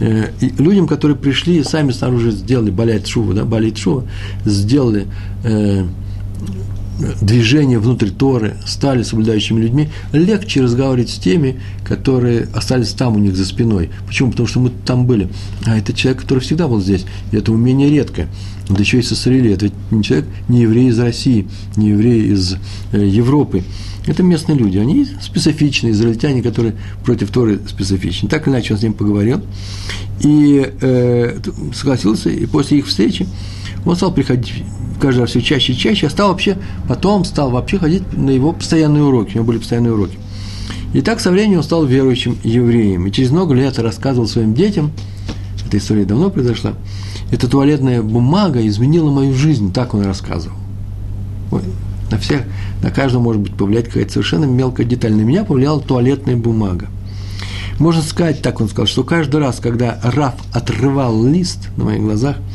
[0.00, 4.04] Э, людям, которые пришли, сами снаружи сделали балять шува, да, балит шува,
[4.44, 5.06] сделали
[7.20, 13.36] движение внутрь Торы, стали соблюдающими людьми, легче разговаривать с теми, которые остались там у них
[13.36, 13.90] за спиной.
[14.06, 14.30] Почему?
[14.30, 15.28] Потому что мы там были.
[15.64, 17.04] А это человек, который всегда был здесь.
[17.32, 18.28] И это умение редкое.
[18.68, 19.54] Да еще и со Израиля.
[19.54, 22.56] Это не человек, не еврей из России, не еврей из
[22.92, 23.64] э, Европы.
[24.06, 24.78] Это местные люди.
[24.78, 28.28] Они специфичные, израильтяне, которые против Торы специфичны.
[28.28, 29.40] Так или иначе он с ним поговорил.
[30.20, 31.38] И э,
[31.74, 32.30] согласился.
[32.30, 33.26] И после их встречи
[33.84, 34.64] он стал приходить
[35.00, 36.56] каждый раз все чаще и чаще, а стал вообще,
[36.88, 40.16] потом стал вообще ходить на его постоянные уроки, у него были постоянные уроки.
[40.94, 43.06] И так со временем он стал верующим евреем.
[43.06, 44.92] И через много лет рассказывал своим детям,
[45.66, 46.74] эта история давно произошла,
[47.30, 50.56] эта туалетная бумага изменила мою жизнь, так он рассказывал.
[51.50, 51.62] Ой,
[52.10, 52.42] на всех,
[52.82, 55.14] на каждого может быть повлиять какая-то совершенно мелкая деталь.
[55.14, 56.88] На меня повлияла туалетная бумага.
[57.78, 62.36] Можно сказать, так он сказал, что каждый раз, когда Раф отрывал лист на моих глазах–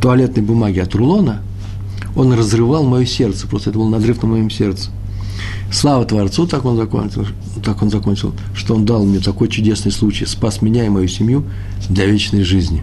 [0.00, 1.42] туалетной бумаги от рулона,
[2.16, 4.90] он разрывал мое сердце, просто это был надрыв на моем сердце.
[5.70, 7.26] Слава Творцу, так он закончил,
[7.64, 11.44] так он закончил, что он дал мне такой чудесный случай, спас меня и мою семью
[11.88, 12.82] для вечной жизни.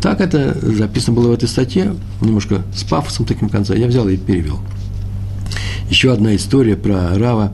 [0.00, 3.78] Так это записано было в этой статье, немножко с пафосом таким в конце.
[3.78, 4.58] Я взял и перевел.
[5.90, 7.52] Еще одна история про Рава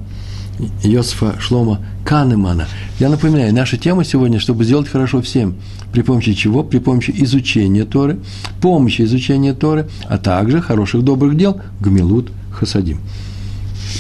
[0.83, 2.67] Йосифа Шлома Канемана.
[2.99, 5.57] Я напоминаю, наша тема сегодня, чтобы сделать хорошо всем.
[5.93, 6.65] При помощи чего?
[6.65, 8.19] При помощи изучения Торы,
[8.63, 13.01] помощи изучения Торы, а также хороших добрых дел, гмилут хасадим.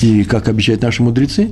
[0.00, 1.50] И, как обещают наши мудрецы,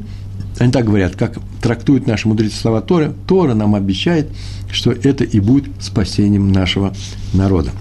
[0.59, 4.31] они так говорят, как трактуют наши мудрецы слова Торы, Тора нам обещает,
[4.73, 6.95] что это и будет спасением нашего
[7.35, 7.73] народа.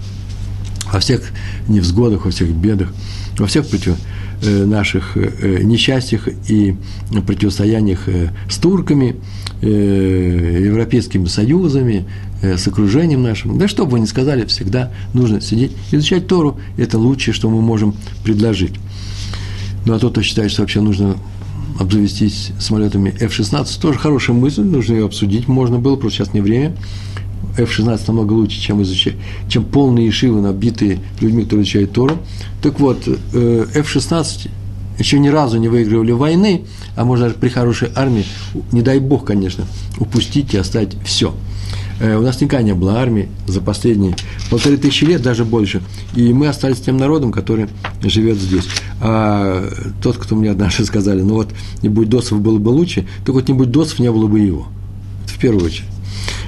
[0.92, 1.22] Во всех
[1.66, 2.92] невзгодах, во всех бедах,
[3.38, 3.94] во всех Э,
[4.42, 6.76] наших э, несчастьях и
[7.26, 9.16] противостояниях э, с турками,
[9.62, 12.04] Европейскими союзами,
[12.42, 13.58] с окружением нашим.
[13.58, 16.58] Да что бы вы ни сказали, всегда нужно сидеть, изучать Тору.
[16.76, 18.74] Это лучшее, что мы можем предложить.
[19.86, 21.16] Ну, а тот, кто считает, что вообще нужно
[21.78, 26.76] обзавестись самолетами F-16, тоже хорошая мысль, нужно ее обсудить, можно было, просто сейчас не время.
[27.56, 29.14] F-16 намного лучше, чем, изучать,
[29.48, 32.18] чем полные ишивы, набитые людьми, которые изучают Тору.
[32.62, 34.50] Так вот, э, F-16
[34.98, 36.62] еще ни разу не выигрывали войны,
[36.94, 38.24] а можно даже при хорошей армии,
[38.72, 39.66] не дай бог, конечно,
[39.98, 41.34] упустить и оставить все.
[42.00, 44.16] Э, у нас никогда не было армии за последние
[44.50, 45.82] полторы тысячи лет, даже больше.
[46.14, 47.68] И мы остались тем народом, который
[48.02, 48.66] живет здесь.
[49.00, 49.68] А
[50.02, 51.48] тот, кто мне однажды сказали, ну вот,
[51.82, 54.66] не будь досов было бы лучше, так вот не будь досов, не было бы его.
[55.24, 55.86] Это в первую очередь.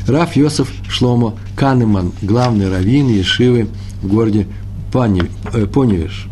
[0.09, 3.69] Раф Йосеф Шломо Канеман, главный раввин Ешивы
[4.03, 4.47] в городе
[4.95, 6.29] э, Поневиш.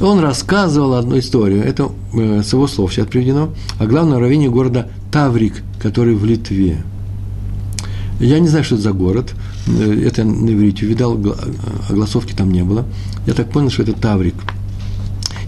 [0.00, 4.88] Он рассказывал одну историю, это э, с его слов сейчас приведено, о главном раввине города
[5.12, 6.82] Таврик, который в Литве.
[8.18, 9.34] Я не знаю, что это за город,
[9.68, 11.16] э, это на иврите увидал,
[11.88, 12.86] огласовки там не было.
[13.26, 14.34] Я так понял, что это Таврик.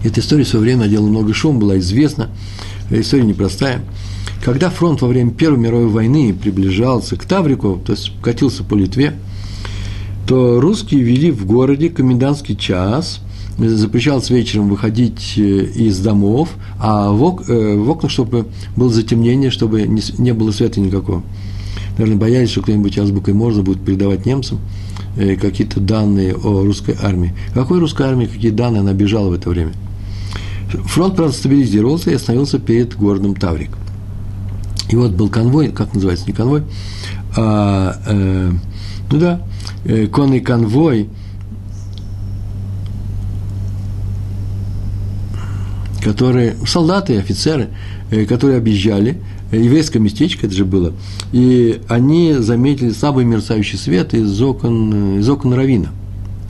[0.05, 2.29] Эта история в свое время наделала много шума, была известна,
[2.89, 3.81] история непростая.
[4.41, 9.13] Когда фронт во время Первой мировой войны приближался к Таврику, то есть катился по Литве,
[10.25, 13.21] то русские ввели в городе комендантский час,
[13.59, 16.49] запрещалось вечером выходить э, из домов,
[16.79, 21.21] а в, ок, э, в окнах, чтобы было затемнение, чтобы не, не было света никакого.
[21.97, 24.59] Наверное, боялись, что кто-нибудь азбукой Морзе будет передавать немцам
[25.17, 27.35] э, какие-то данные о русской армии.
[27.53, 29.73] Какой русской армии, какие данные она бежала в это время?
[30.85, 33.71] Фронт, правда, стабилизировался и остановился перед городом Таврик.
[34.91, 36.63] И вот был конвой, как называется, не конвой,
[37.37, 38.51] а, э,
[39.09, 39.41] ну да,
[39.85, 41.07] э, конный конвой,
[46.03, 47.69] которые, солдаты и офицеры,
[48.09, 49.21] э, которые объезжали,
[49.53, 50.93] еврейское местечко это же было,
[51.31, 55.89] и они заметили слабый мерцающий свет из окон, из окон Равина,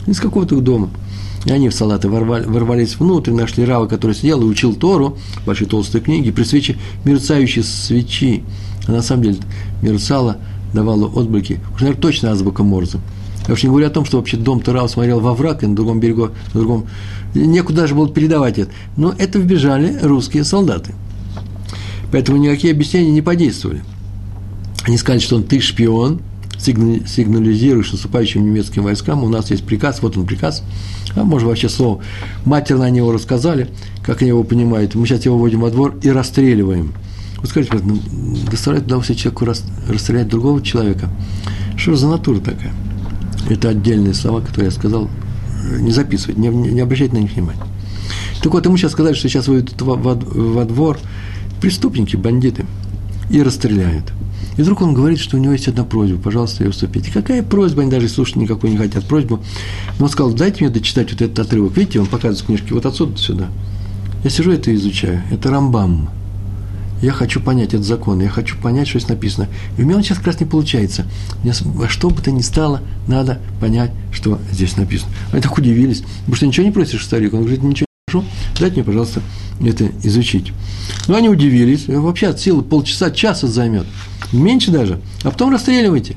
[0.07, 0.89] из какого-то дома–
[1.45, 5.67] и они в салаты ворвали, ворвались внутрь, нашли Рава, который сидел и учил Тору, большие
[5.67, 8.43] толстые книги, при свече мерцающей свечи.
[8.87, 9.37] А на самом деле
[9.81, 10.37] мерцала,
[10.73, 11.59] давала отблики.
[11.75, 12.99] Уж, наверное, точно азбука Морзе.
[13.47, 15.75] Я уж не говорю о том, что вообще дом Тора смотрел во враг, и на
[15.75, 16.87] другом берегу, на другом...
[17.33, 18.71] Некуда даже было передавать это.
[18.97, 20.93] Но это вбежали русские солдаты.
[22.11, 23.83] Поэтому никакие объяснения не подействовали.
[24.83, 26.21] Они сказали, что он ты шпион,
[26.61, 30.63] сигнализируешь наступающим немецким войскам, у нас есть приказ, вот он приказ,
[31.15, 32.01] а может вообще слово,
[32.45, 33.67] матерно они его рассказали,
[34.03, 36.93] как они его понимают, мы сейчас его вводим во двор и расстреливаем.
[37.37, 37.99] Вы скажите, ну,
[38.49, 39.45] доставлять удовольствие человеку
[39.89, 41.09] расстрелять другого человека,
[41.75, 42.73] что за натура такая?
[43.49, 45.09] Это отдельные слова, которые я сказал,
[45.79, 47.61] не записывать, не, не обращать на них внимания.
[48.43, 50.99] Так вот, ему сейчас сказали, что сейчас выйдут во, во, во двор
[51.59, 52.65] преступники, бандиты,
[53.29, 54.11] и расстреляют.
[54.57, 57.11] И вдруг он говорит, что у него есть одна просьба, пожалуйста, ее уступите.
[57.11, 59.41] Какая просьба, они даже слушать никакой не хотят просьбу.
[59.97, 61.75] Но он сказал, дайте мне дочитать вот этот отрывок.
[61.77, 63.49] Видите, он показывает книжки вот отсюда сюда.
[64.23, 65.23] Я сижу это изучаю.
[65.31, 66.09] Это Рамбам.
[67.01, 69.47] Я хочу понять этот закон, я хочу понять, что здесь написано.
[69.77, 71.07] И у меня он сейчас как раз не получается.
[71.43, 75.11] Мне во что бы то ни стало, надо понять, что здесь написано.
[75.31, 76.03] Они так удивились.
[76.19, 77.33] Потому что ничего не просишь, старик?
[77.33, 78.25] Он говорит, ничего не прошу,
[78.59, 79.21] дайте мне, пожалуйста,
[79.65, 80.53] это изучить.
[81.07, 81.87] Но они удивились.
[81.87, 83.87] Вообще от силы полчаса, часа займет.
[84.31, 84.99] Меньше даже.
[85.23, 86.15] А потом расстреливайте.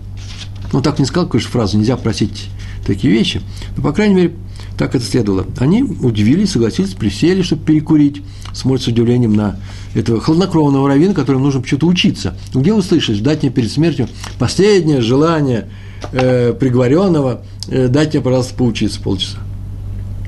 [0.72, 2.48] Он так не сказал, конечно, фразу, нельзя просить
[2.87, 3.40] такие вещи.
[3.77, 4.33] Но, по крайней мере,
[4.77, 5.46] так это следовало.
[5.59, 8.22] Они удивились, согласились, присели, чтобы перекурить.
[8.53, 9.57] Смотрят с удивлением на
[9.94, 12.37] этого хладнокровного раввина, которому нужно почему-то учиться.
[12.53, 15.68] Где вы слышите, дать мне перед смертью последнее желание
[16.12, 19.38] э, приговоренного, э, дайте мне, пожалуйста, поучиться полчаса.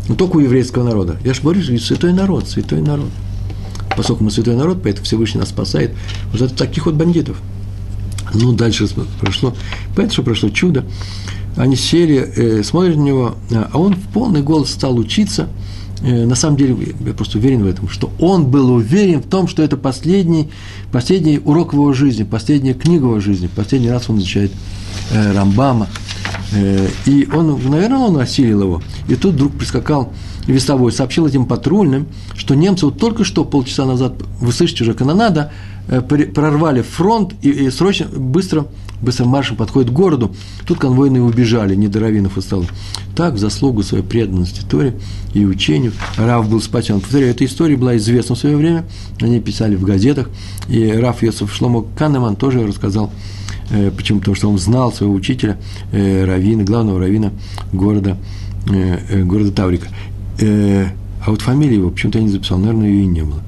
[0.08, 1.16] Но только у еврейского народа.
[1.24, 3.10] Я же говорю, святой народ, святой народ.
[3.96, 5.92] Поскольку мы святой народ, поэтому Всевышний нас спасает
[6.32, 7.40] вот от таких вот бандитов.
[8.40, 8.86] Ну, дальше
[9.20, 9.54] прошло,
[9.94, 10.84] поэтому что прошло чудо.
[11.56, 15.48] Они сели, э, смотрят на него, а он в полный голос стал учиться–
[16.02, 19.48] Э, на самом деле, я просто уверен в этом, что он был уверен в том,
[19.48, 20.50] что это последний,
[20.92, 24.52] последний урок его жизни, последняя книга его жизни, последний раз он изучает
[25.10, 25.88] э, Рамбама.
[26.52, 28.82] Э, и он, наверное, он осилил его.
[29.08, 30.12] И тут вдруг прискакал
[30.46, 35.50] вестовой, сообщил этим патрульным, что немцы вот только что, полчаса назад, вы слышите уже канонада,
[35.50, 38.66] э, прорвали фронт и, и срочно, быстро
[39.00, 40.34] быстрым маршем подходит к городу.
[40.66, 42.68] Тут конвойные убежали, не до раввинов осталось.
[43.14, 44.94] Так, в заслугу своей преданности Торе
[45.34, 47.00] и учению, Рав был спасен.
[47.00, 48.84] Повторяю, эта история была известна в свое время,
[49.20, 50.28] они писали в газетах,
[50.68, 53.10] и Раф Йосиф Шломо Канеман тоже рассказал,
[53.70, 55.58] э, почему, потому что он знал своего учителя,
[55.92, 57.32] э, раввина, главного раввина
[57.72, 58.16] города,
[58.70, 59.88] э, э города Таврика.
[60.40, 60.86] Э,
[61.24, 63.42] а вот фамилии его почему-то я не записал, наверное, ее и не было.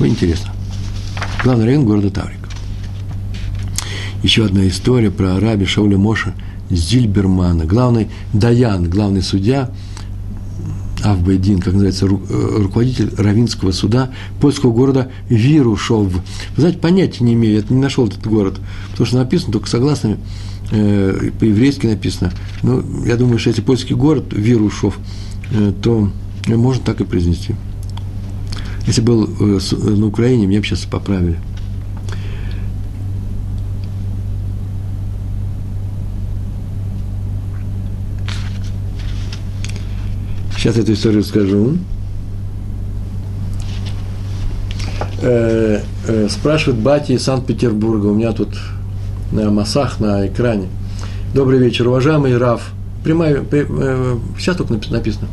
[0.00, 0.53] Ой, интересно.
[1.44, 2.48] Главный раввин города Таврика.
[4.22, 6.32] Еще одна история про араби Шауля Моша
[6.70, 9.70] Зильбермана, главный Даян, главный судья,
[11.02, 16.14] Авбайдин, как называется, э, руководитель Равинского суда польского города Вирушов.
[16.14, 16.22] Вы
[16.56, 18.58] знаете, понятия не имею, я не нашел этот город,
[18.92, 20.16] потому что написано только согласными,
[20.70, 22.32] э, по-еврейски написано.
[22.62, 24.98] Но я думаю, что если польский город Вирушов,
[25.50, 26.10] э, то
[26.46, 27.54] можно так и произнести.
[28.86, 29.58] Если был э,
[29.90, 31.38] на Украине, мне бы сейчас поправили–
[40.64, 41.76] Сейчас эту историю скажу.
[45.20, 48.06] Э, э, спрашивает Бати из Санкт-Петербурга.
[48.06, 48.48] У меня тут
[49.30, 50.68] на массах, на экране.
[51.34, 52.72] Добрый вечер, уважаемый Раф.
[53.04, 55.28] Прямая, э, сейчас только написано.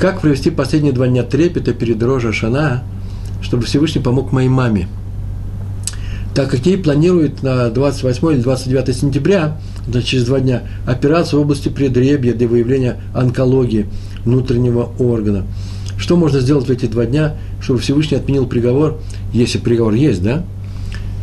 [0.00, 2.82] Как провести последние два дня трепета перед Рожа Шана,
[3.42, 4.88] чтобы Всевышний помог моей маме?
[6.34, 11.44] Так как ей планируют на 28 или 29 сентября, значит, через два дня, операцию в
[11.44, 13.86] области предребья для выявления онкологии–
[14.26, 15.44] внутреннего органа.
[15.96, 18.98] Что можно сделать в эти два дня, чтобы Всевышний отменил приговор,
[19.32, 20.44] если приговор есть, да,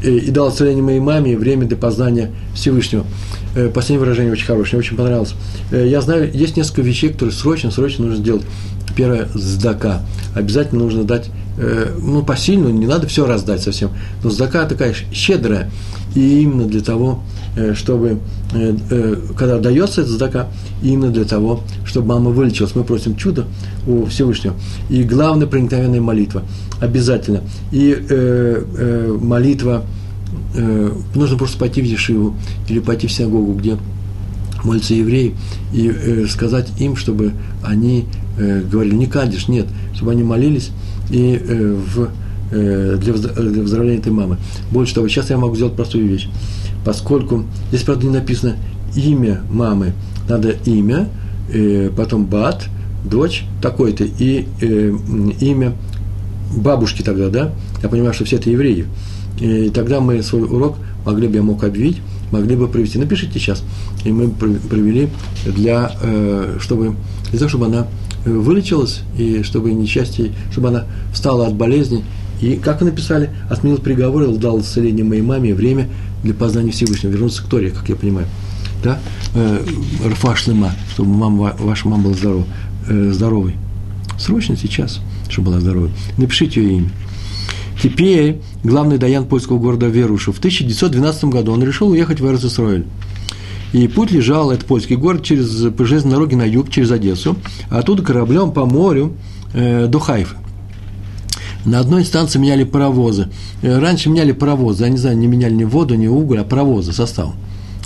[0.10, 3.06] и дал исцеление моей маме время для познания Всевышнего.
[3.56, 5.34] Э, последнее выражение очень хорошее, очень понравилось.
[5.72, 8.44] Э, я знаю, есть несколько вещей, которые срочно, срочно нужно сделать.
[8.96, 10.02] Первое– сдака.
[10.36, 13.92] Обязательно нужно дать, э, ну, посильно, не надо все раздать совсем,
[14.24, 15.72] но сдака такая щедрая.
[16.16, 17.33] И именно для того, Э,
[17.76, 18.20] чтобы,
[18.54, 20.48] э, э, когда дается эта задака,
[20.82, 22.76] именно для того, чтобы мама вылечилась.
[22.76, 23.46] Мы просим чудо
[23.88, 24.56] у Всевышнего.
[24.90, 26.44] И главное, проникновенная молитва.
[26.82, 27.42] Обязательно.
[27.72, 29.84] И э, э, молитва,
[30.56, 32.36] э, нужно просто пойти в Ешиву
[32.68, 33.78] или пойти в синагогу, где
[34.64, 35.36] молятся евреи,
[35.74, 38.06] и э, сказать им, чтобы они
[38.38, 40.72] э, говорили, не кадишь, нет, чтобы они молились
[41.10, 42.10] и э, в,
[42.52, 44.38] э, для, для выздоровления этой мамы.
[44.72, 46.30] Больше того, сейчас я могу сделать простую вещь
[46.86, 48.56] поскольку здесь, правда, не написано
[48.96, 49.94] имя мамы,
[50.28, 51.10] надо имя,
[51.50, 52.66] э, потом бат,
[53.04, 54.94] дочь такой-то, и э,
[55.40, 55.74] имя
[56.56, 58.86] бабушки тогда, да, я понимаю, что все это евреи,
[59.40, 61.98] и тогда мы свой урок могли бы, я мог объявить,
[62.32, 62.98] могли бы провести.
[62.98, 63.64] Напишите сейчас.
[64.04, 65.10] И мы провели
[65.46, 66.96] для, э, чтобы,
[67.30, 67.88] для того, чтобы она
[68.26, 72.04] вылечилась, и чтобы несчастье, чтобы она встала от болезни,
[72.44, 75.88] и, как вы написали, отменил приговор и дал исцеление моей маме время
[76.24, 78.28] для познания Всевышнего, вернуться к Торе, как я понимаю.
[78.84, 79.00] Да?
[79.34, 79.66] Э,
[80.06, 82.46] Рфаш чтобы мама, ваша мама была здорова,
[82.90, 83.56] э, здоровой.
[84.20, 85.92] Срочно сейчас, чтобы была здоровой.
[86.18, 86.90] Напишите ее имя.
[87.82, 90.34] Теперь главный даян польского города Веруша.
[90.34, 92.86] В 1912 году он решил уехать в Эрзесройль.
[93.72, 97.38] И путь лежал, это польский город, через, по железной дороге на юг, через Одессу,
[97.70, 99.14] а оттуда кораблем по морю
[99.54, 100.43] э, до Хайфа.
[101.66, 103.30] На одной станции меняли паровозы.
[103.62, 106.92] Э, раньше меняли паровозы, я не знаю, не меняли ни воду, ни уголь, а паровозы,
[106.92, 107.34] состав.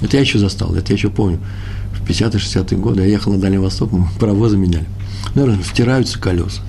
[0.02, 1.40] Это я еще застал, это я еще помню.
[1.94, 4.86] В 50-60-е годы я ехал на Дальний Восток, паровозы меняли.
[5.36, 6.62] Наверное, втираются колеса.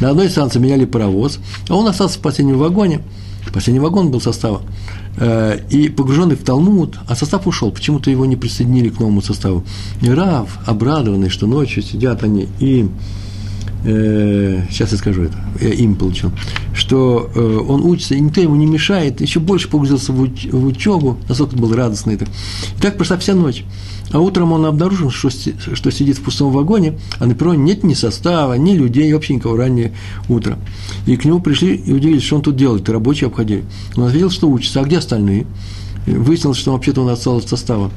[0.00, 1.38] На одной станции меняли паровоз,
[1.68, 3.00] а он остался в последнем вагоне.
[3.52, 4.62] Последний вагон был состава.
[5.16, 9.64] Э, и погруженный в Талмуд, а состав ушел, почему-то его не присоединили к новому составу.
[10.00, 12.88] И Рав, обрадованный, что ночью сидят они и
[13.84, 16.32] э, сейчас я скажу это, я им получил,
[16.74, 20.66] что э, он учится, и никто ему не мешает, еще больше погрузился в, уч, в
[20.66, 22.24] учебу, насколько был радостный это.
[22.24, 23.64] И так прошла вся ночь.
[24.10, 27.94] А утром он обнаружил, что, что сидит в пустом вагоне, а на перроне нет ни
[27.94, 29.92] состава, ни людей, вообще никого раннее
[30.28, 30.58] утро.
[31.06, 33.64] И к нему пришли и удивились, что он тут делает, рабочие обходили.
[33.96, 35.46] Он ответил, что учится, а где остальные?
[36.16, 37.90] Выяснилось, что вообще-то он отстал от состава.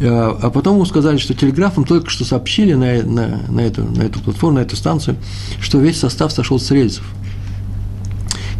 [0.00, 4.02] А, а потом ему сказали, что телеграфом только что сообщили на, на, на, эту, на
[4.02, 5.16] эту платформу, на эту станцию,
[5.60, 7.04] что весь состав сошел с рельсов.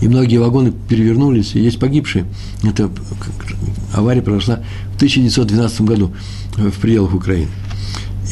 [0.00, 2.26] И многие вагоны перевернулись, и есть погибшие.
[2.62, 2.90] Это
[3.94, 4.60] авария произошла
[4.92, 6.12] в 1912 году
[6.56, 7.48] в пределах Украины.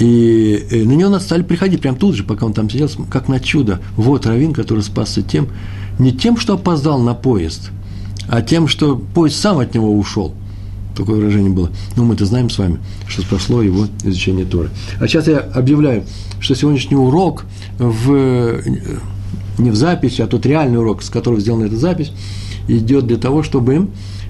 [0.01, 3.81] И на него стали приходить прямо тут же, пока он там сидел, как на чудо.
[3.97, 5.49] Вот Равин, который спасся тем,
[5.99, 7.71] не тем, что опоздал на поезд,
[8.29, 10.35] а тем, что поезд сам от него ушел.
[10.97, 11.71] Такое выражение было.
[11.97, 12.79] Но мы-то знаем с вами,
[13.09, 14.71] что спасло его изучение Торы.
[15.01, 16.05] А сейчас я объявляю,
[16.41, 17.45] что сегодняшний урок
[17.79, 18.63] в,
[19.59, 22.13] не в записи, а тот реальный урок, с которого сделана эта запись,
[22.69, 23.89] идет для того, чтобы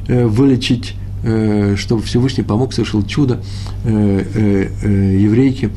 [0.09, 0.95] э, вылечить
[1.27, 3.41] Э, чтобы Всевышний помог, совершил чудо
[3.87, 4.69] э,
[5.19, 5.71] еврейке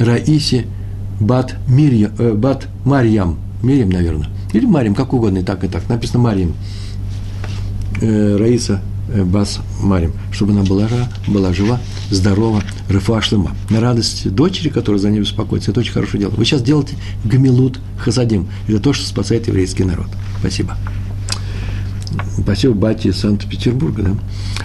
[0.00, 0.66] Раисе
[1.20, 6.18] Бат, Мирья, Бат Марьям, Мирьям, наверное, или Марьям, как угодно, и так, и так, написано
[6.18, 6.54] Марьям,
[8.00, 10.88] Раиса Бас Марим, чтобы она была,
[11.26, 11.80] была жива,
[12.10, 13.52] здорова, рыфа шлема.
[13.70, 16.32] На радость дочери, которая за ней беспокоится, это очень хорошее дело.
[16.34, 18.48] Вы сейчас делаете гамилут хасадим.
[18.66, 20.08] Это то, что спасает еврейский народ.
[20.40, 20.76] Спасибо
[22.46, 24.02] поселок Бати Санкт-Петербурга.
[24.02, 24.14] Да?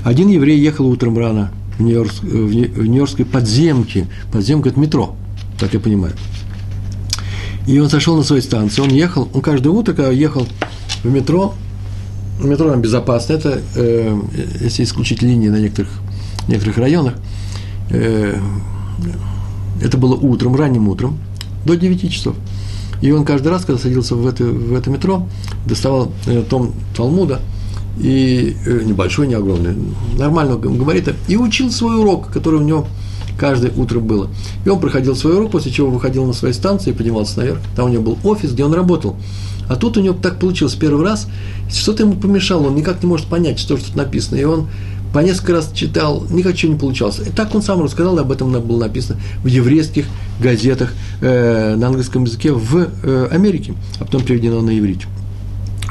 [0.04, 4.08] Один еврей ехал утром рано в, Нью-Йорк, в Нью-Йоркской подземке.
[4.32, 5.16] Подземка– это метро,
[5.60, 6.14] так я понимаю.
[7.68, 10.48] И он сошел на своей станции, он ехал, он каждое утро, когда ехал
[11.04, 11.54] в метро,
[12.48, 14.20] метро там безопасно, это, э,
[14.62, 15.92] если исключить линии на некоторых,
[16.48, 17.14] некоторых районах,
[17.90, 18.38] э,
[19.82, 21.18] это было утром, ранним утром,
[21.66, 22.36] до 9 часов–
[23.02, 25.28] и он каждый раз, когда садился в это, в это метро,
[25.66, 27.40] доставал э, том Талмуда,
[28.00, 29.76] и э, небольшой, не огромный,
[30.18, 32.88] нормального габарита, и учил свой урок, который у него
[33.38, 34.30] каждое утро было.
[34.66, 37.60] И он проходил свой урок, после чего выходил на своей станции, поднимался наверх.
[37.76, 39.16] Там у него был офис, где он работал.
[39.70, 41.28] А тут у него так получилось первый раз,
[41.72, 44.38] что-то ему помешало, он никак не может понять, что тут написано.
[44.38, 44.68] И он
[45.14, 47.20] по несколько раз читал, никак ничего не получалось.
[47.20, 50.06] И так он сам рассказал, об этом было написано в еврейских
[50.42, 55.02] газетах э, на английском языке в э, Америке, а потом переведено на иврит.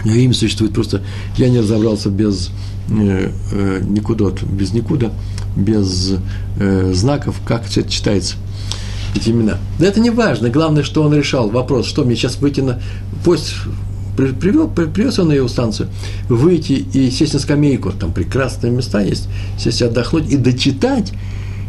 [0.04, 1.02] Его имя существует просто,
[1.36, 2.50] я не разобрался без
[2.90, 5.10] э, э, без никуда,
[5.56, 6.14] без
[6.58, 8.36] э, знаков, как все это читается
[9.16, 9.58] эти имена.
[9.78, 12.80] Да это не важно, главное, что он решал вопрос, что мне сейчас выйти на
[13.24, 13.54] поезд
[14.16, 15.88] привел, привез он на его станцию,
[16.28, 21.12] выйти и сесть на скамейку, там прекрасные места есть, сесть отдохнуть и дочитать,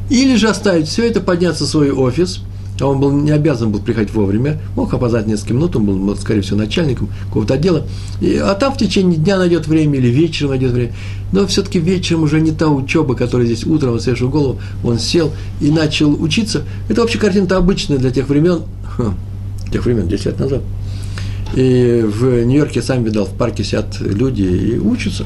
[0.09, 2.41] или же оставить все это, подняться в свой офис,
[2.79, 6.41] а он был не обязан был приходить вовремя, мог опоздать несколько минут, он был, скорее
[6.41, 7.85] всего, начальником какого-то отдела,
[8.21, 10.93] и, а там в течение дня найдет время или вечером найдет время.
[11.31, 15.31] Но все-таки вечером уже не та учеба, которая здесь утром, он свежую голову, он сел
[15.61, 16.63] и начал учиться.
[16.87, 19.13] Это вообще картина-то обычная для тех времен, ха,
[19.71, 20.61] тех времен, 10 лет назад–
[21.53, 25.25] и в Нью-Йорке, сам видал, в парке сидят люди и учатся.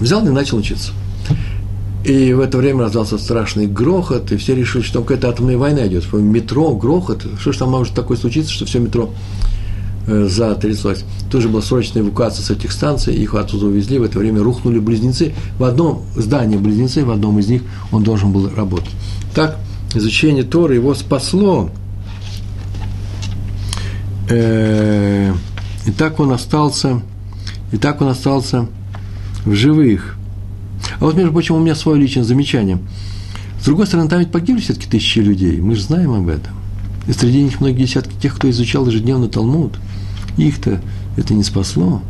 [0.00, 0.92] Взял и начал учиться.
[2.04, 5.86] И в это время раздался страшный грохот, и все решили, что там какая-то атомная война
[5.86, 6.10] идет.
[6.12, 7.26] Метро, грохот.
[7.38, 9.10] Что ж там может такое случиться, что все метро
[10.06, 11.04] э, затряслось.
[11.30, 15.34] Тоже была срочная эвакуация с этих станций, их оттуда увезли, в это время рухнули близнецы.
[15.58, 17.62] В одном здании близнецы, в одном из них
[17.92, 18.90] он должен был работать.
[19.34, 19.58] Так,
[19.94, 21.70] изучение Торы его спасло
[24.30, 25.34] э,
[25.86, 27.02] и так он остался,
[27.72, 28.66] и так он остался
[29.44, 30.16] в живых.
[30.98, 32.78] А вот, между прочим, у меня свое личное замечание.
[33.60, 36.54] С другой стороны, там ведь погибли все-таки тысячи людей, мы же знаем об этом.
[37.06, 39.78] И среди них многие десятки тех, кто изучал ежедневно Талмуд.
[40.36, 40.80] Их-то
[41.16, 42.02] это не спасло.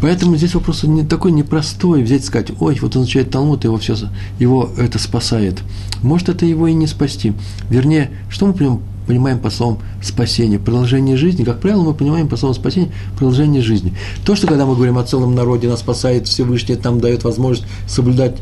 [0.00, 3.78] Поэтому здесь вопрос не такой непростой, взять и сказать, ой, вот он изучает Талмуд, его,
[3.78, 3.96] все,
[4.38, 5.62] его это спасает.
[6.02, 7.32] Может, это его и не спасти.
[7.70, 12.36] Вернее, что мы понимаем понимаем по словам спасения, продолжение жизни, как правило, мы понимаем по
[12.36, 13.94] словам спасения продолжение жизни.
[14.24, 18.36] То, что когда мы говорим о целом народе, нас спасает Всевышний, нам дает возможность соблюдать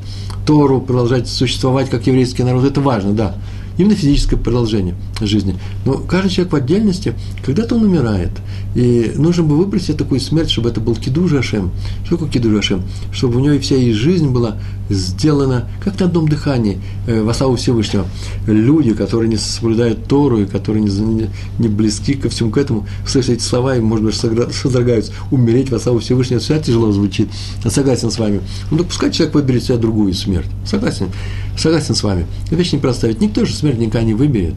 [0.47, 3.35] Тору, продолжать существовать как еврейский народ, это важно, да.
[3.79, 5.57] Именно физическое продолжение жизни.
[5.85, 7.14] Но каждый человек в отдельности,
[7.45, 8.31] когда-то он умирает.
[8.75, 11.70] И нужно бы выбрать себе такую смерть, чтобы это был кидуш Ашем.
[12.05, 12.83] Что такое кидуш Ашем?
[13.12, 14.57] Чтобы у него вся и жизнь была
[14.91, 18.07] сделана как на одном дыхании, э, во славу Всевышнего.
[18.47, 23.31] Люди, которые не соблюдают Тору, и которые не, не, близки ко всему к этому, слышат
[23.31, 25.12] эти слова, и, может быть, содрогаются.
[25.31, 27.29] Умереть во славу Всевышнего, это тяжело звучит.
[27.64, 28.41] Я согласен с вами.
[28.70, 30.49] Ну, так человек выберет себе другую смерть.
[30.66, 31.09] Согласен.
[31.57, 32.27] Согласен с вами.
[32.51, 33.20] Вещь не проставить.
[33.20, 34.57] Никто же смерть никогда не выберет.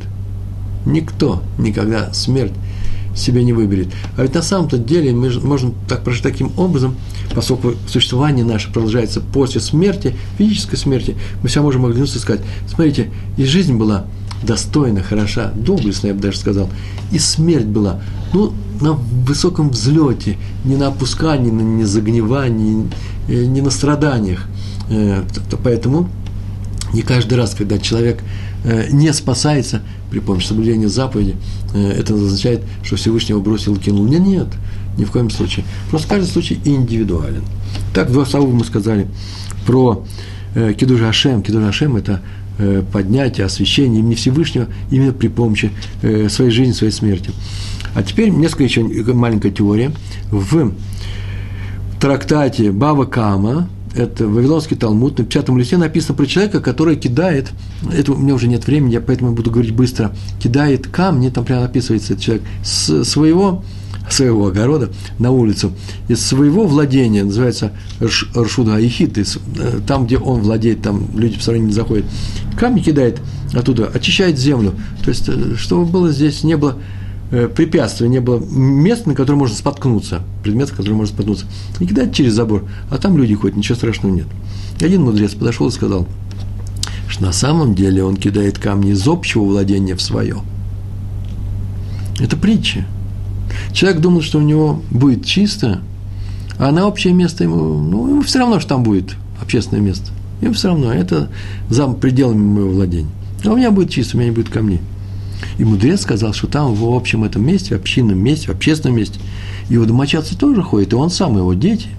[0.86, 2.52] Никто никогда смерть
[3.16, 3.88] себе не выберет.
[4.18, 6.98] А ведь на самом-то деле мы можем так прожить таким образом,
[7.34, 13.10] поскольку существование наше продолжается после смерти, физической смерти, мы все можем оглянуться и сказать, смотрите,
[13.38, 14.08] и жизнь была
[14.44, 16.70] достойна, хороша, доблестная, я бы даже сказал,
[17.14, 18.02] и смерть была,
[18.34, 18.52] ну,
[18.82, 22.90] на высоком взлете, не на опускании, не на загнивании,
[23.30, 24.46] э, не на страданиях.
[24.90, 25.24] Э,
[25.64, 26.10] поэтому
[26.94, 28.22] не каждый раз, когда человек
[28.64, 31.36] не спасается при помощи соблюдения заповеди,
[31.74, 34.06] э, это означает, что Всевышнего бросил и кинул.
[34.06, 34.48] Нет, нет,
[34.98, 35.66] ни в коем случае.
[35.90, 37.44] Просто каждый случай индивидуален.
[37.94, 39.08] Так, два слова мы сказали
[39.66, 40.06] про
[40.56, 41.44] э, Кидуш Ашем.
[41.44, 42.22] Кидуш Ашем– это
[42.92, 45.70] поднятие, освящение имени Всевышнего именно при помощи
[46.02, 47.30] своей жизни, своей смерти.
[47.94, 48.82] А теперь несколько еще
[49.14, 49.92] маленькая теория.
[50.32, 50.74] В
[52.02, 57.52] трактате Бава Кама, это Вавилонский Талмуд, на печатном листе написано про человека, который кидает,
[57.92, 61.66] это у меня уже нет времени, я поэтому буду говорить быстро, кидает камни, там прямо
[61.66, 63.64] описывается этот человек, с своего,
[64.10, 65.74] своего огорода на улицу,
[66.08, 69.24] из своего владения, называется Ршуда Аихит, э,
[69.88, 72.06] там, где он владеет, там люди по стороне не заходят,
[72.58, 73.20] камни кидает
[73.54, 74.74] оттуда, очищает землю,
[75.04, 76.78] то есть, э, чтобы было здесь, не было
[77.30, 81.46] препятствия, не было места, на котором можно споткнуться, предмет, на который можно споткнуться,
[81.80, 84.28] и кидать через забор, а там люди ходят, ничего страшного нет.
[84.80, 86.08] И один мудрец подошел и сказал,
[87.08, 90.38] что на самом деле он кидает камни из общего владения в свое.
[92.20, 92.86] Это притча.
[93.74, 95.82] Человек думал, что у него будет чисто,
[96.58, 100.12] а на общее место ему, ну, ему все равно, что там будет общественное место.
[100.42, 101.30] Ему все равно, это
[101.70, 103.10] за пределами моего владения.
[103.44, 104.82] А у меня будет чисто, у меня не будет камней.
[105.58, 109.20] И мудрец сказал, что там в общем этом месте, в общинном месте, в общественном месте,
[109.70, 111.90] его домочадцы тоже ходят, и он сам, и его дети.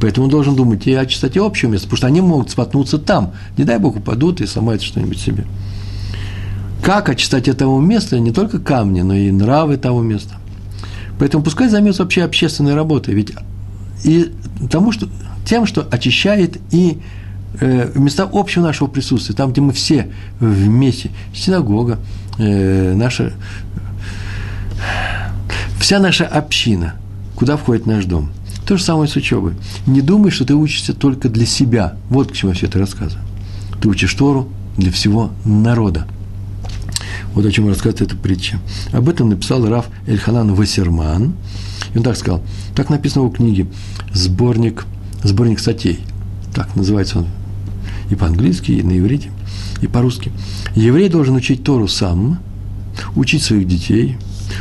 [0.00, 3.32] Поэтому он должен думать и о чистоте общего места, потому что они могут споткнуться там.
[3.56, 5.44] Не дай Бог упадут и сломают что-нибудь себе.
[6.82, 10.36] Как о чистоте того места, не только камни, но и нравы того места.
[11.18, 13.32] Поэтому пускай займется вообще общественной работой, ведь
[14.04, 14.30] и
[14.70, 15.08] тому, что,
[15.44, 16.98] тем, что очищает и
[17.60, 21.98] э, места общего нашего присутствия, там, где мы все вместе, синагога,
[22.38, 23.32] э, наша,
[25.78, 26.94] вся наша община,
[27.36, 28.30] куда входит наш дом.
[28.66, 29.54] То же самое с учебой.
[29.86, 31.96] Не думай, что ты учишься только для себя.
[32.10, 33.24] Вот к чему я все это рассказываю.
[33.80, 36.06] Ты учишь Тору для всего народа.
[37.32, 38.58] Вот о чем рассказывает эта притча.
[38.92, 41.34] Об этом написал Раф Эльханан Васерман.
[41.94, 42.42] И он так сказал.
[42.74, 43.66] Так написано в книге
[44.12, 44.84] «Сборник,
[45.22, 46.00] сборник статей».
[46.54, 47.26] Так называется он
[48.10, 49.30] и по-английски, и на иврите
[49.80, 50.32] и по-русски.
[50.74, 52.38] Еврей должен учить Тору сам,
[53.16, 54.16] учить своих детей,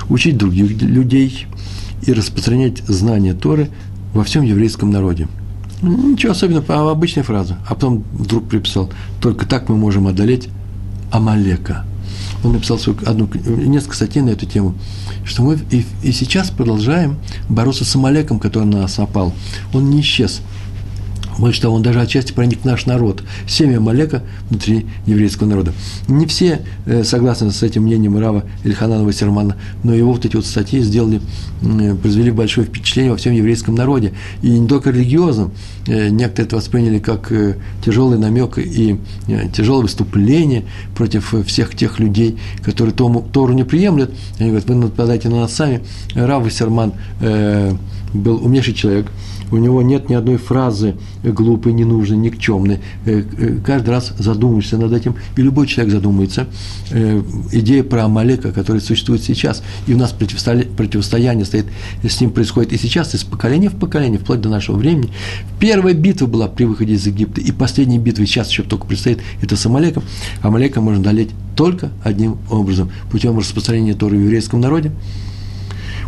[0.10, 1.48] учить других людей
[2.06, 3.70] и распространять знания Торы
[4.14, 5.28] во всем еврейском народе.
[5.82, 7.58] Ничего особенного, а обычная фраза.
[7.68, 8.92] А потом вдруг приписал,
[9.22, 10.50] только так мы можем одолеть
[11.12, 11.86] Амалека.
[12.44, 14.76] Он написал свою, одну, несколько статей на эту тему,
[15.24, 17.18] что мы и, и сейчас продолжаем
[17.50, 19.34] бороться с Амалеком, который на нас напал.
[19.74, 20.42] Он не исчез.
[21.38, 25.74] Больше того, он даже отчасти проник в наш народ, семя Малека внутри еврейского народа.
[26.08, 30.46] Не все э, согласны с этим мнением Рава Ильханана Вассермана, но его вот эти вот
[30.46, 31.22] статьи сделали,
[31.62, 34.14] э, произвели большое впечатление во всем еврейском народе.
[34.42, 35.52] И не только религиозном.
[35.86, 37.32] Э, некоторые это восприняли как
[37.86, 39.00] тяжелый намек и
[39.54, 40.64] тяжелое выступление
[40.96, 44.12] против всех тех людей, которые Тору, не приемлют.
[44.40, 45.82] Они говорят, вы нападаете на нас сами.
[46.16, 46.94] Рав Вассерман
[48.14, 49.08] был умнейший человек,
[49.52, 52.80] у него нет ни одной фразы глупой, ненужной, никчемной.
[53.06, 56.48] Э, э, каждый раз задумываешься над этим, и любой человек задумается.
[56.92, 61.66] Э, идея про Амалека, которая существует сейчас, и у нас противостояние стоит,
[62.04, 65.12] с ним происходит и сейчас, из поколения в поколение, вплоть до нашего времени.
[65.60, 69.56] Первая битва была при выходе из Египта, и последняя битва сейчас еще только предстоит, это
[69.56, 70.04] с Амалеком.
[70.42, 74.92] Амалека можно долеть только одним образом, путем распространения Торы в еврейском народе.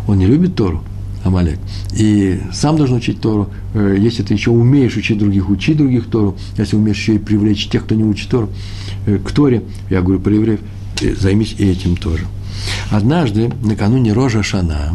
[0.06, 0.82] Он не любит Тору,
[1.24, 1.58] Амалек.
[1.92, 3.50] И сам должен учить Тору.
[3.74, 6.36] Э, если ты еще умеешь учить других, учи других Тору.
[6.56, 8.48] Если умеешь еще и привлечь тех, кто не учит Тору,
[9.06, 10.60] э, к Торе, я говорю про евреев,
[11.18, 12.24] займись и этим тоже.
[12.90, 14.94] Однажды, накануне Рожа Шана,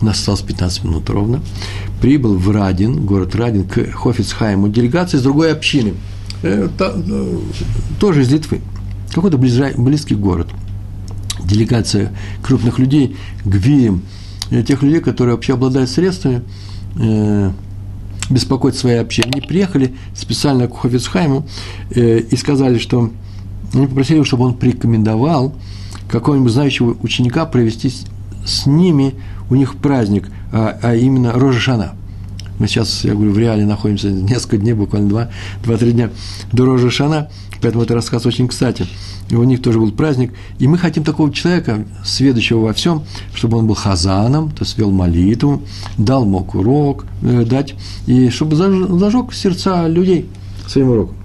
[0.00, 1.40] у нас осталось 15 минут ровно,
[2.00, 5.94] прибыл в Радин, город Радин, к Хофицхайму, делегация из другой общины,
[6.42, 6.68] э,
[7.98, 8.60] тоже из Литвы.
[9.12, 10.48] какой-то близкий город.
[11.44, 14.02] Делегация крупных людей, гвием,
[14.50, 16.42] тех людей, которые вообще обладают средствами,
[16.96, 17.50] э,
[18.30, 19.30] беспокоить свои общины.
[19.32, 21.46] Они приехали специально к Хофицхайму
[21.90, 23.10] э, и сказали, что
[23.72, 25.54] они попросили, чтобы он порекомендовал
[26.08, 27.92] какого-нибудь знающего ученика провести
[28.44, 29.14] с ними
[29.48, 31.92] у них праздник, а, а именно Рожешана.
[32.58, 35.30] Мы сейчас, я говорю, в реале находимся несколько дней, буквально два,
[35.64, 36.10] два-три дня
[36.52, 37.30] до Рожешана,
[37.62, 38.86] поэтому это рассказ очень кстати.
[39.30, 40.32] И у них тоже был праздник.
[40.58, 44.90] И мы хотим такого человека, сведущего во всем, чтобы он был хазаном, то есть вел
[44.90, 45.62] молитву,
[45.96, 47.74] дал мог урок э, дать,
[48.06, 50.28] и чтобы зажег сердца людей
[50.66, 51.16] своим уроком.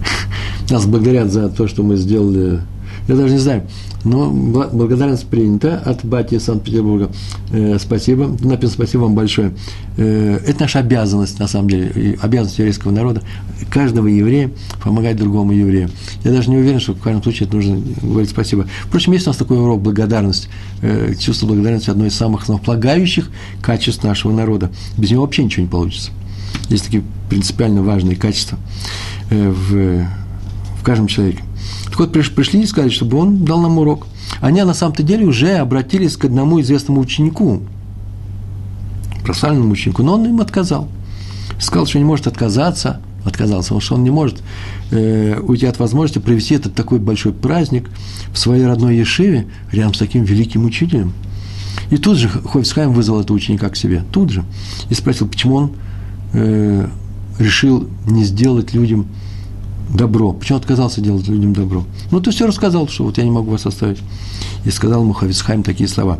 [0.70, 2.60] Нас благодарят за то, что мы сделали.
[3.08, 3.62] Я даже не знаю,
[4.04, 7.10] но благодарность принята от Бати Санкт-Петербурга.
[7.50, 8.26] Э, спасибо.
[8.40, 9.54] Написано спасибо вам большое.
[9.96, 13.22] Э, это наша обязанность, на самом деле, обязанность еврейского народа,
[13.70, 14.50] каждого еврея
[14.84, 15.88] помогать другому еврею.
[16.22, 18.66] Я даже не уверен, что в каждом случае это нужно говорить спасибо.
[18.84, 20.50] Впрочем, есть у нас такой урок благодарность.
[20.82, 23.30] Э, чувство благодарности– одно из самых основополагающих
[23.62, 24.70] качеств нашего народа.
[24.98, 26.10] Без него вообще ничего не получится.
[26.68, 28.58] Есть такие принципиально важные качества
[29.30, 30.06] в
[30.78, 31.42] в каждом человеке.
[31.86, 34.06] Так вот, пришли и сказали, чтобы он дал нам урок.
[34.40, 37.62] Они на самом-то деле уже обратились к одному известному ученику,
[39.24, 40.88] прославленному ученику, но он им отказал.
[41.58, 44.42] Сказал, что не может отказаться, отказался, потому что он не может
[44.90, 47.90] э, уйти от возможности провести этот такой большой праздник
[48.32, 51.12] в своей родной Ешиве рядом с таким великим учителем.
[51.90, 54.44] И тут же Хойфсхайм вызвал этого ученика к себе, тут же,
[54.90, 55.72] и спросил, почему он
[56.32, 56.88] э,
[57.38, 59.06] решил не сделать людям
[59.88, 60.32] добро.
[60.32, 61.84] Почему отказался делать людям добро?
[62.10, 63.98] Ну, ты все рассказал, что вот я не могу вас оставить.
[64.64, 66.18] И сказал ему Хавицхайм такие слова.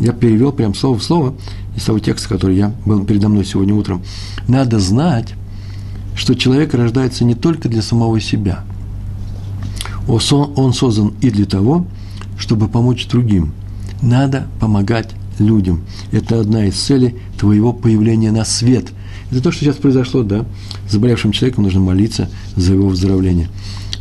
[0.00, 1.34] Я перевел прям слово в слово
[1.76, 4.02] из того текста, который я был передо мной сегодня утром.
[4.48, 5.34] Надо знать,
[6.14, 8.64] что человек рождается не только для самого себя.
[10.08, 11.86] Он создан и для того,
[12.38, 13.52] чтобы помочь другим.
[14.02, 15.82] Надо помогать людям.
[16.12, 18.86] Это одна из целей твоего появления на свет.
[19.30, 20.44] Это то, что сейчас произошло, да.
[20.88, 23.48] Заболевшим человеком нужно молиться за его выздоровление.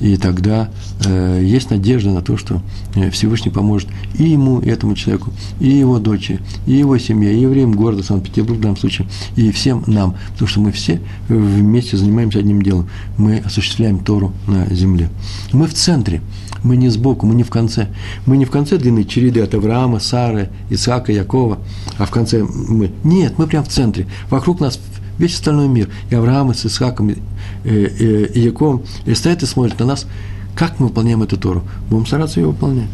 [0.01, 0.69] И тогда
[1.05, 2.61] э, есть надежда на то, что
[2.95, 7.39] э, Всевышний поможет и ему, и этому человеку, и его дочери, и его семье, и
[7.39, 12.39] евреям города Санкт-Петербург в данном случае, и всем нам, потому что мы все вместе занимаемся
[12.39, 12.89] одним делом.
[13.17, 15.09] Мы осуществляем Тору на земле.
[15.53, 16.21] Мы в центре,
[16.63, 17.88] мы не сбоку, мы не в конце.
[18.26, 21.59] Мы не в конце длины череды от Авраама, Сары, Исаака, Якова,
[21.97, 22.91] а в конце мы.
[23.03, 24.07] Нет, мы прямо в центре.
[24.30, 24.80] Вокруг нас
[25.18, 27.16] весь остальной мир, и Авраам, и с Исхаком, и,
[27.63, 30.07] и, и Яковом, и стоят и смотрят на нас,
[30.55, 31.63] как мы выполняем эту Тору.
[31.89, 32.89] Будем стараться ее выполнять.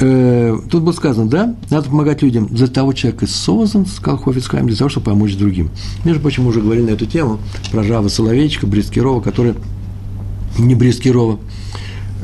[0.00, 2.46] Э, тут было сказано, да, надо помогать людям.
[2.46, 5.70] Для того человека создан, сказал Хофицхайм, для того, чтобы помочь другим.
[6.04, 7.38] Между прочим, мы уже говорили на эту тему
[7.70, 9.54] про Жава Соловейчика, Брискирова, который
[10.58, 11.38] не Брискирова,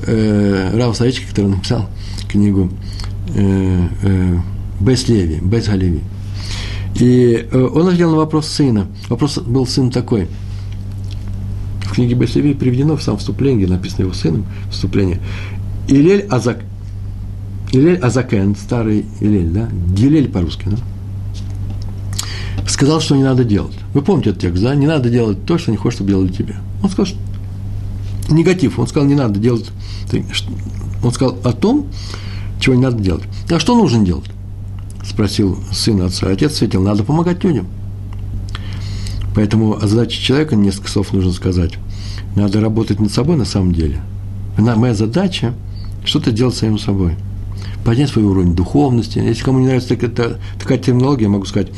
[0.07, 1.89] э, Рава Соловейчика, который написал
[2.29, 2.71] книгу
[3.35, 4.39] э, э,
[4.81, 6.01] Бес Леви, Бес Галеви.
[6.99, 8.87] И э, он ответил на вопрос сына.
[9.09, 10.29] Вопрос был сын такой.
[11.83, 15.21] В книге Беслеви приведено в самом вступлении, написано его сыном, вступление.
[15.89, 16.65] Илель Азак,
[17.73, 20.79] Илель Азакен, старый Илель, да, Гилель по-русски, да,
[22.67, 23.77] сказал, что не надо делать.
[23.95, 24.75] Вы помните этот текст, да?
[24.75, 26.57] Не надо делать то, что не хочешь, чтобы делали тебе.
[26.83, 27.19] Он сказал, что
[28.33, 28.79] негатив.
[28.79, 29.71] Он сказал, не надо делать.
[31.03, 31.87] Он сказал о том,
[32.61, 33.25] чего не надо делать.
[33.51, 34.31] А что нужно делать?
[35.09, 36.29] Спросил сын отца.
[36.29, 37.67] Отец ответил, надо помогать людям.
[39.35, 41.73] Поэтому о задаче человека несколько слов нужно сказать.
[42.35, 44.01] Надо работать над собой на самом деле.
[44.57, 45.55] Моя задача–
[46.05, 47.15] что-то делать самим собой.
[47.85, 49.19] Поднять свой уровень духовности.
[49.19, 51.69] Если кому не нравится такая, такая терминология, я могу сказать,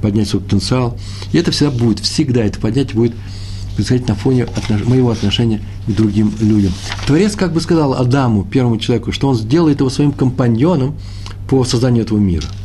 [0.00, 0.96] поднять свой потенциал.
[1.32, 3.14] И это всегда будет, всегда это поднятие будет
[3.74, 4.84] происходить на фоне отнош...
[4.84, 6.72] моего отношения к другим людям.
[7.06, 10.94] Творец как бы сказал Адаму, первому человеку, что он сделает его своим компаньоном
[11.48, 12.46] по созданию этого мира–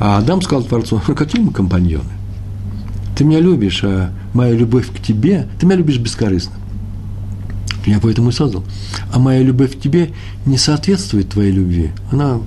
[0.00, 2.10] а Адам сказал Творцу, ну какие мы компаньоны?
[3.16, 6.54] Ты меня любишь, а моя любовь к тебе, ты меня любишь бескорыстно.
[7.84, 8.64] Я поэтому и создал.
[9.12, 10.12] А моя любовь к тебе
[10.46, 11.90] не соответствует твоей любви.
[12.10, 12.40] Она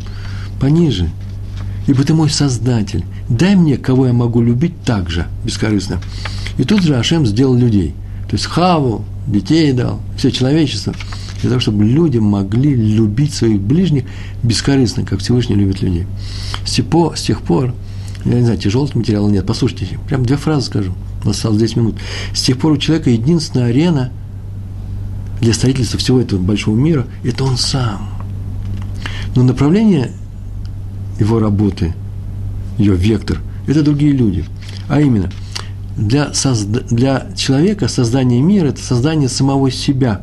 [0.60, 1.10] пониже.
[1.88, 3.04] Ибо ты мой создатель.
[3.30, 6.00] Дай мне, кого я могу любить так же, бескорыстно.
[6.58, 7.94] И тут же Ашем сделал людей.
[8.30, 10.94] То есть Хаву, детей дал, все человечество–
[11.46, 14.06] для того, чтобы люди могли любить своих ближних
[14.42, 16.08] бескорыстно, как Всевышний любит людей.
[16.66, 17.76] С тех пор, с тех пор
[18.26, 19.46] я не знаю, тяжелого материала нет.
[19.46, 20.94] Послушайте, прям две фразы скажу.
[21.24, 21.96] У нас осталось 10 минут.
[22.34, 24.12] С тех пор у человека единственная арена
[25.40, 28.10] для строительства всего этого большого мира– это он сам.
[29.36, 30.14] Но направление
[31.20, 31.94] его работы,
[32.80, 34.46] ее вектор– это другие люди.
[34.90, 35.30] А именно,
[35.96, 36.80] для, созда...
[36.90, 40.22] для человека создание мира– это создание самого себя,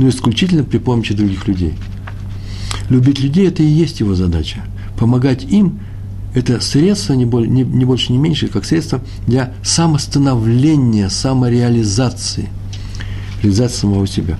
[0.00, 1.74] но исключительно при помощи других людей.
[2.88, 4.64] Любить людей– это и есть его задача.
[4.98, 5.80] Помогать им–
[6.34, 12.48] это средство, не, более, не, не больше, не меньше, как средство для самостановления, самореализации,
[13.42, 14.38] реализации самого себя.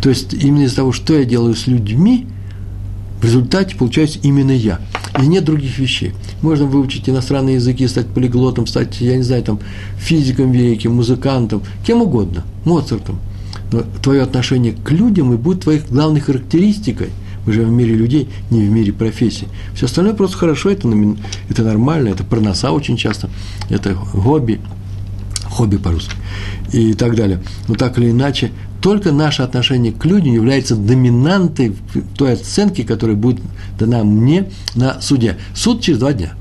[0.00, 2.26] То есть именно из-за того, что я делаю с людьми,
[3.20, 4.80] в результате получаюсь именно я.
[5.20, 6.12] И нет других вещей.
[6.40, 9.60] Можно выучить иностранные языки, стать полиглотом, стать, я не знаю, там,
[9.98, 13.18] физиком великим, музыкантом, кем угодно, Моцартом.
[13.82, 17.10] Твое отношение к людям и будет твоей главной характеристикой.
[17.46, 19.48] Мы живем в мире людей, не в мире профессий.
[19.74, 20.88] Все остальное просто хорошо, это,
[21.50, 23.28] это нормально, это проноса очень часто,
[23.68, 24.60] это хобби,
[25.44, 26.14] хобби по-русски
[26.72, 27.42] и так далее.
[27.68, 28.50] Но так или иначе,
[28.80, 31.74] только наше отношение к людям является доминантой
[32.16, 33.40] той оценки, которая будет
[33.78, 35.38] дана мне на суде.
[35.54, 36.32] Суд через два дня.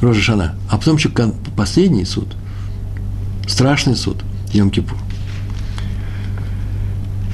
[0.00, 0.54] Рожа Шана.
[0.70, 1.10] А потом еще
[1.56, 2.28] последний суд.
[3.46, 4.18] Страшный суд.
[4.52, 4.96] Йом-Кипур.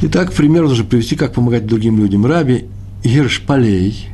[0.07, 2.27] Итак, пример нужно привести, как помогать другим людям.
[2.27, 2.67] Раби
[3.03, 4.11] Гиршпалей,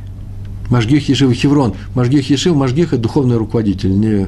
[0.69, 1.73] Машгих Ешива Хеврон.
[1.95, 4.27] Машгих Ешив, Машгих– это духовный руководитель, не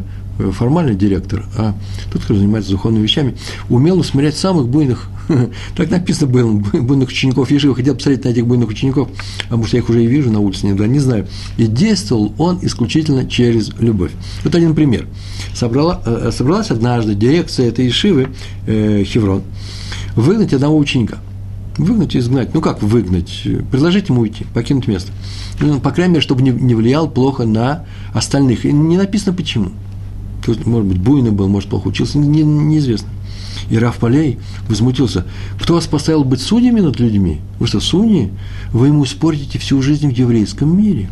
[0.51, 1.74] формальный директор, а
[2.11, 3.38] тот, кто занимается духовными вещами,
[3.70, 5.07] умел усмирять самых буйных
[5.78, 7.74] Так написано было, буйных учеников Ешива.
[7.76, 9.07] Хотел посмотреть на этих буйных учеников,
[9.49, 11.28] а может, я их уже и вижу на улице, иногда, не знаю.
[11.55, 14.11] И действовал он исключительно через любовь.
[14.43, 15.07] Вот один пример.
[15.55, 18.28] Собрала, э, собралась однажды дирекция этой Ешивы,
[18.68, 19.43] э, Хеврон,
[20.18, 21.20] выгнать одного ученика.
[21.78, 22.53] Выгнать изгнать.
[22.53, 23.47] Ну, как выгнать?
[23.71, 25.11] Предложить ему уйти, покинуть место.
[25.59, 28.65] Ну, по крайней мере, чтобы не, не влиял плохо на остальных.
[28.65, 29.71] И не написано почему.
[30.65, 33.09] Может быть, буйный был, может, плохо учился, не, неизвестно.
[33.69, 35.26] И Раф Полей возмутился.
[35.59, 37.39] Кто вас поставил быть судьями над людьми?
[37.59, 38.32] Вы что, судьи?
[38.71, 41.07] Вы ему испортите всю жизнь в еврейском мире.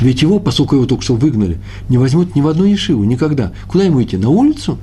[0.00, 1.58] Ведь его, поскольку его только что выгнали,
[1.88, 3.52] не возьмут ни в одну ешиву, никогда.
[3.68, 4.16] Куда ему идти?
[4.16, 4.78] На улицу?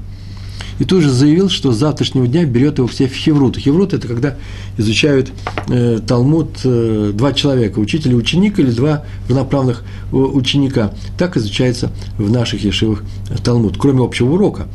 [0.80, 3.58] И тут же заявил, что с завтрашнего дня берет его к в Хеврут.
[3.58, 4.36] Хеврут– это когда
[4.78, 5.32] изучают
[5.70, 10.93] э, Талмуд э, два человека, учитель и ученик, или два равноправных ученика.
[11.18, 13.03] Так изучается в наших ешивах
[13.43, 14.68] Талмуд, кроме общего урока.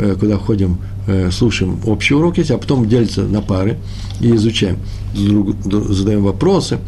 [0.00, 3.76] Э, куда ходим, э, слушаем общий урок есть, а потом делятся на пары
[4.18, 4.78] и изучаем,
[5.14, 6.78] задаем вопросы,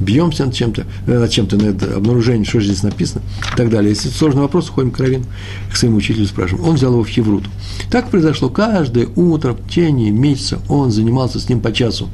[0.00, 3.20] бьемся над чем-то, э, над чем-то, над обнаружением, что же здесь написано,
[3.52, 3.90] и так далее.
[3.90, 5.26] Если сложный вопрос, ходим к Равину,
[5.70, 6.66] к своему учителю спрашиваем.
[6.66, 7.50] Он взял его в Хевруту.
[7.90, 12.08] Так произошло каждое утро, в течение месяца он занимался с ним по часу.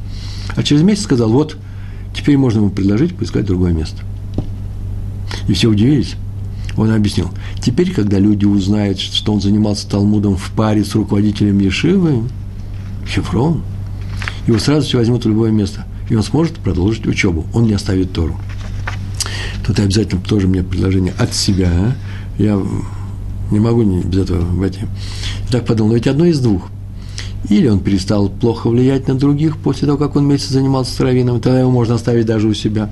[0.56, 1.56] А через месяц сказал, вот,
[2.16, 4.02] теперь можно ему предложить поискать другое место.
[5.46, 6.16] И все удивились.
[6.78, 12.22] Он объяснил, теперь, когда люди узнают, что он занимался Талмудом в паре с руководителем Ешивы,
[13.04, 13.62] Хеврон,
[14.46, 18.12] его сразу все возьмут в любое место, и он сможет продолжить учебу, он не оставит
[18.12, 18.36] Тору.
[19.66, 21.96] Тут обязательно тоже мне предложение от себя,
[22.38, 22.62] я
[23.50, 24.82] не могу без этого войти.
[25.50, 26.70] Так подумал, ведь одно из двух.
[27.48, 31.40] Или он перестал плохо влиять на других после того, как он месяц занимался с раввином,
[31.40, 32.90] тогда его можно оставить даже у себя.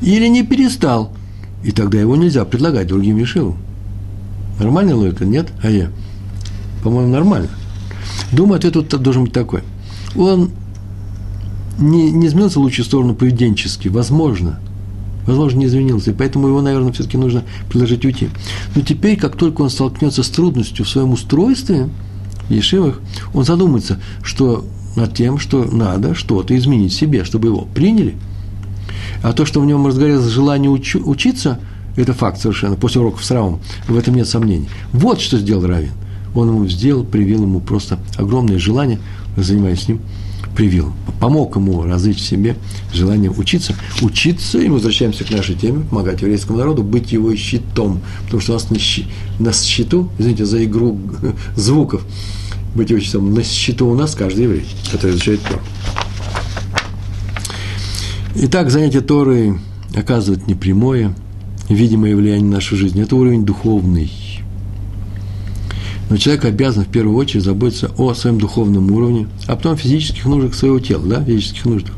[0.00, 1.12] Или не перестал,
[1.64, 3.56] и тогда его нельзя предлагать другим Ешивам.
[4.58, 5.24] Нормальная логика?
[5.24, 5.48] Нет?
[5.62, 5.90] А я?
[6.82, 7.48] По-моему, нормально.
[8.32, 9.62] Думаю, ответ тут должен быть такой.
[10.16, 10.50] Он
[11.78, 14.60] не, не изменился в лучшую сторону поведенчески, возможно.
[15.26, 18.30] Возможно, не изменился, и поэтому его, наверное, все-таки нужно предложить уйти.
[18.74, 21.90] Но теперь, как только он столкнется с трудностью в своем устройстве,
[22.48, 23.00] в Ешивах,
[23.34, 24.64] он задумается, что
[24.96, 28.14] над тем, что надо что-то изменить себе, чтобы его приняли–
[29.22, 31.58] а то, что в нем разгорелось желание уч, учиться,
[31.96, 34.68] это факт совершенно, после уроков с Равом, в этом нет сомнений.
[34.92, 35.92] Вот что сделал Равин.
[36.34, 39.00] Он ему сделал, привил ему просто огромное желание,
[39.36, 40.00] занимаясь с ним,
[40.54, 40.92] привил.
[41.20, 42.56] Помог ему развить в себе
[42.92, 43.74] желание учиться.
[44.02, 48.00] Учиться, и мы возвращаемся к нашей теме, помогать еврейскому народу, быть его щитом.
[48.24, 49.06] Потому что у нас на, щи,
[49.38, 50.98] на счету, извините за игру
[51.56, 52.02] звуков,
[52.74, 55.60] быть его щитом, на счету у нас каждый еврей, который изучает Тору.
[58.34, 59.58] Итак, занятие Торы
[59.96, 61.14] оказывает непрямое,
[61.68, 63.00] видимое влияние на нашу жизнь.
[63.00, 64.12] Это уровень духовный.
[66.10, 70.26] Но человек обязан в первую очередь заботиться о своем духовном уровне, а потом о физических
[70.26, 71.94] нуждах своего тела, да, физических нуждах.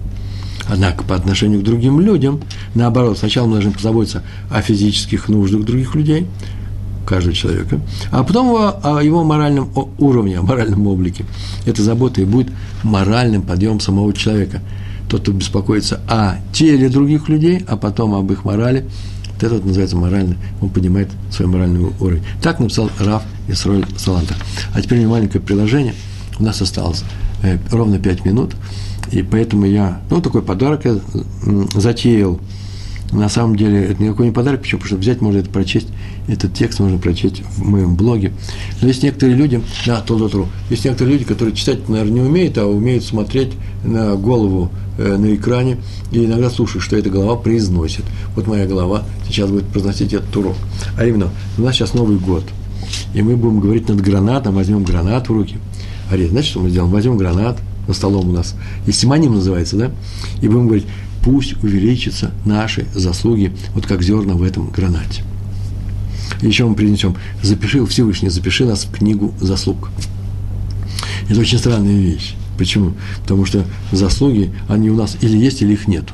[0.69, 2.41] Однако по отношению к другим людям,
[2.75, 6.27] наоборот, сначала мы должны позаботиться о физических нуждах других людей,
[7.07, 7.81] каждого человека,
[8.13, 9.69] а потом о, о его моральном
[9.99, 11.25] уровне, о моральном облике.
[11.67, 12.53] Эта забота и будет
[12.85, 14.63] моральным подъемом самого человека–
[15.11, 18.87] тот, кто беспокоится о теле других людей, а потом об их морали,
[19.35, 22.23] вот это вот называется морально, он поднимает свой моральный уровень.
[22.41, 24.35] Так написал Раф Исроль Саланта.
[24.73, 25.95] А теперь маленькое приложение.
[26.39, 27.03] У нас осталось
[27.43, 28.55] э, ровно 5 минут,
[29.11, 31.01] и поэтому я, ну, такой подарок я
[31.75, 32.41] затеял
[33.13, 34.81] На самом деле это никакой не подарок, почему?
[34.81, 35.89] Потому что взять можно это прочесть,
[36.29, 38.33] этот текст можно прочесть в моем блоге.
[38.81, 42.21] Но есть некоторые люди, да, то, то, то, есть некоторые люди, которые читать, наверное, не
[42.21, 43.53] умеют, а умеют смотреть
[43.85, 45.79] на голову на экране
[46.13, 48.05] и иногда слушают, что эта голова произносит.
[48.35, 50.57] Вот моя голова сейчас будет произносить этот урок.
[50.97, 52.45] А именно, у нас сейчас Новый год,
[53.15, 55.57] и мы будем говорить над гранатом, возьмем гранат в руки.
[56.11, 56.91] Ари, знаете, что мы сделаем?
[56.91, 58.55] Возьмем гранат, на столом у нас,
[58.87, 59.91] и симоним называется, да,
[60.41, 60.87] и будем говорить,
[61.25, 65.23] пусть увеличатся наши заслуги, вот как зерна в этом гранате.
[66.41, 69.91] еще мы принесем, запиши, Всевышний, запиши нас в книгу заслуг.
[71.29, 72.35] Это очень странная вещь.
[72.61, 72.93] Почему?
[73.23, 76.13] Потому что заслуги, они у нас или есть, или их нету.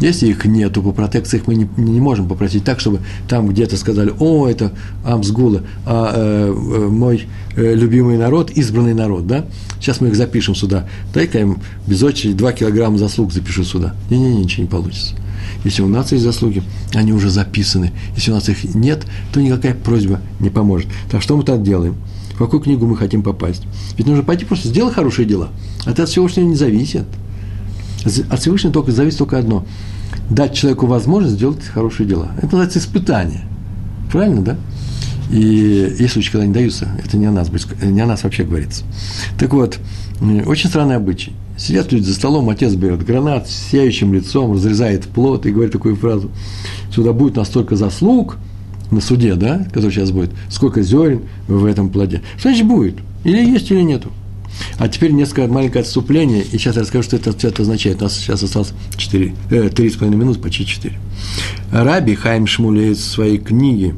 [0.00, 3.76] Если их нету, по протекции их мы не, не можем попросить так, чтобы там где-то
[3.76, 4.72] сказали, о, это
[5.04, 9.46] Амсгула, а э, э, мой э, любимый народ, избранный народ, да?
[9.78, 10.88] Сейчас мы их запишем сюда.
[11.12, 13.94] Дай-ка им без очереди 2 килограмма заслуг запишу сюда.
[14.10, 15.14] Не-не-не, ничего не получится.
[15.62, 17.92] Если у нас есть заслуги, они уже записаны.
[18.16, 20.88] Если у нас их нет, то никакая просьба не поможет.
[21.12, 21.94] Так что мы так делаем?
[22.34, 23.62] В какую книгу мы хотим попасть?
[23.96, 25.48] Ведь нужно пойти просто сделать хорошие дела.
[25.86, 27.04] Это от Всевышнего не зависит.
[28.28, 29.64] От Всевышнего только зависит только одно–
[30.30, 32.32] дать человеку возможность сделать хорошие дела.
[32.36, 33.42] Это называется испытание.
[34.10, 34.56] Правильно, да?
[35.30, 37.50] И есть случаи, когда не даются, это не о нас,
[37.82, 38.84] не о нас вообще говорится.
[39.38, 39.78] Так вот,
[40.46, 41.32] очень странный обычай.
[41.56, 45.96] Сидят люди за столом, отец берет гранат с сияющим лицом, разрезает плод и говорит такую
[45.96, 46.30] фразу.
[46.92, 48.36] Сюда будет настолько заслуг
[48.94, 52.22] на суде, да, который сейчас будет, сколько зерен в этом плоде.
[52.36, 52.96] Что значит будет?
[53.24, 54.10] Или есть, или нету.
[54.78, 58.00] А теперь несколько маленькое отступление, и сейчас я расскажу, что это, что это означает.
[58.00, 60.94] У нас сейчас осталось 4, э, 3,5 минуты, почти 4.
[61.72, 63.94] Раби Хайм Шмулеет в своей книге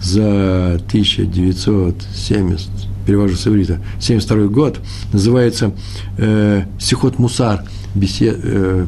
[0.00, 2.70] за 1970,
[3.06, 4.80] перевожу с иврита, 72 год,
[5.12, 5.72] называется
[6.18, 7.64] э, «Сихот Мусар»,
[7.94, 8.86] бесед, э,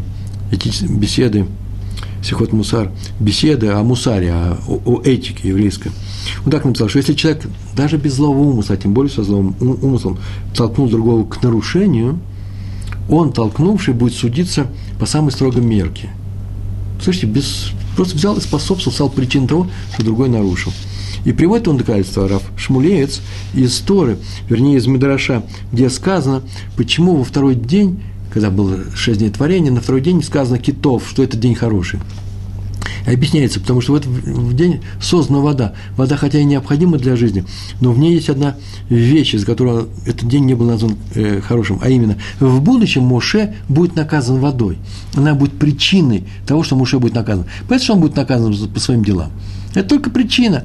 [0.88, 1.46] беседы,
[2.24, 5.92] Сихот Мусар, беседы о мусаре, о, о этике еврейской–
[6.44, 7.46] он так написал, что если человек
[7.76, 10.18] даже без злого умысла, а тем более со злым умыслом,
[10.54, 12.18] толкнул другого к нарушению,
[13.08, 14.66] он, толкнувший, будет судиться
[14.98, 16.10] по самой строгой мерке.
[17.02, 20.72] Слышите, без, просто взял и способствовал, стал причиной того, что другой нарушил.
[21.24, 23.20] И приводит он доказательство Раф Шмулеец
[23.54, 24.18] из Торы,
[24.48, 26.42] вернее, из Медраша, где сказано,
[26.76, 28.02] почему во второй день,
[28.34, 32.00] когда было шесть дней творения, на второй день сказано китов, что это день хороший.
[33.06, 35.74] Объясняется, потому что в этот день создана вода.
[35.96, 37.44] Вода, хотя и необходима для жизни,
[37.80, 38.56] но в ней есть одна
[38.88, 43.54] вещь, из которой этот день не был назван э, хорошим, а именно в будущем Моше
[43.68, 44.78] будет наказан водой.
[45.14, 47.44] Она будет причиной того, что Моше будет наказан.
[47.68, 49.30] Поэтому он будет наказан по своим делам.
[49.74, 50.64] Это только причина.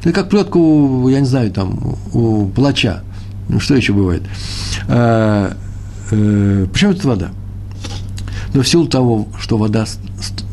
[0.00, 3.04] Это как плетка у, я не знаю, там, у плача.
[3.48, 4.22] Ну, что еще бывает?
[6.10, 7.30] Э, почему это вода?
[8.54, 9.86] Но в силу того, что вода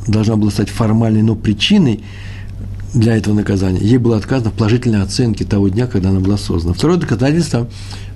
[0.07, 2.03] должна была стать формальной, но причиной
[2.93, 6.73] для этого наказания, ей было отказано в положительной оценке того дня, когда она была создана.
[6.73, 7.67] Второе доказательство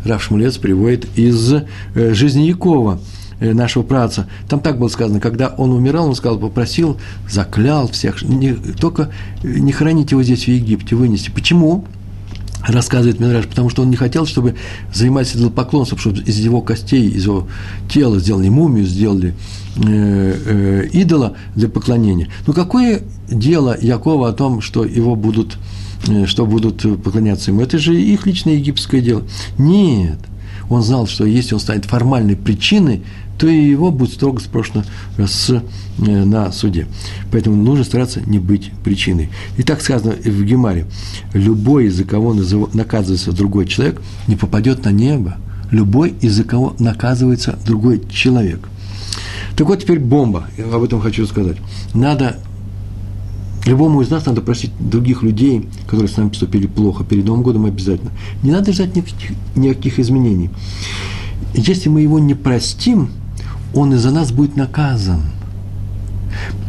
[0.06, 3.00] Раф Шмулец приводит из э, жизни Якова,
[3.40, 4.28] э, нашего праца.
[4.48, 6.98] Там так было сказано, когда он умирал, он сказал, попросил,
[7.30, 9.12] заклял всех, не, только
[9.44, 11.30] не храните его здесь в Египте, вынести.
[11.30, 11.86] Почему?
[12.66, 14.56] Рассказывает Минраж, потому что он не хотел, чтобы
[14.94, 17.48] занимались идолопоклонством, чтобы из его костей, из его
[17.90, 19.34] тела сделали мумию, сделали
[19.78, 22.30] э, э, идола для поклонения.
[22.46, 25.58] Но какое дело Якова о том, что его будут,
[26.08, 27.62] э, что будут поклоняться ему?
[27.62, 29.24] Это же их личное египетское дело.
[29.58, 30.20] Нет.
[30.70, 33.02] Он знал, что если он станет формальной причиной,
[33.40, 34.84] то и его будет строго спрошено
[35.18, 35.62] с, э,
[36.26, 36.88] на суде.
[37.32, 39.30] Поэтому нужно стараться не быть причиной.
[39.58, 40.86] И так сказано в Гемаре.
[41.34, 42.34] Любой, из-за кого
[42.74, 45.38] наказывается другой человек, не попадет на небо.
[45.72, 48.68] Любой, из-за кого наказывается другой человек.
[49.56, 50.48] Так вот теперь бомба.
[50.58, 51.58] Я об этом хочу сказать.
[51.94, 52.38] Надо
[53.66, 57.66] Любому из нас надо просить других людей, которые с нами поступили плохо, перед Новым годом
[57.66, 58.12] обязательно.
[58.42, 60.50] Не надо ждать никаких, никаких изменений.
[61.54, 63.10] Если мы его не простим,
[63.74, 65.22] он из-за нас будет наказан.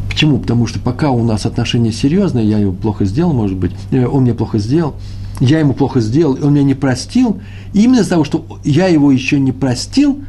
[0.08, 0.38] Почему?
[0.38, 4.22] Потому что пока у нас отношения серьезные, я его плохо сделал, может быть, э, он
[4.22, 4.94] мне плохо сделал,
[5.40, 7.40] я ему плохо сделал, он меня не простил,
[7.72, 10.20] и именно из-за того, что я его еще не простил,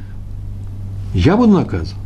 [1.14, 1.98] я буду наказан.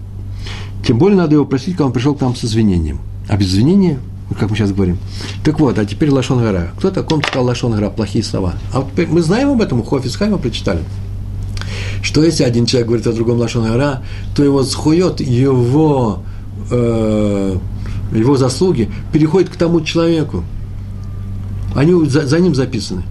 [0.85, 2.99] Тем более надо его простить, когда он пришел к нам с извинением.
[3.27, 3.99] А без извинения,
[4.39, 4.97] как мы сейчас говорим.
[5.43, 6.69] Так вот, а теперь Лашон Гора.
[6.77, 8.53] Кто таком сказал Лашон Гора, плохие слова?
[8.73, 10.81] А вот мы знаем об этом, у Хофис Хайма прочитали
[12.05, 13.65] что если один человек говорит о другом лашон
[14.35, 16.21] то его схует, его,
[16.69, 17.57] э,
[18.13, 20.43] его заслуги переходят к тому человеку.
[21.73, 23.01] Они за, за ним записаны.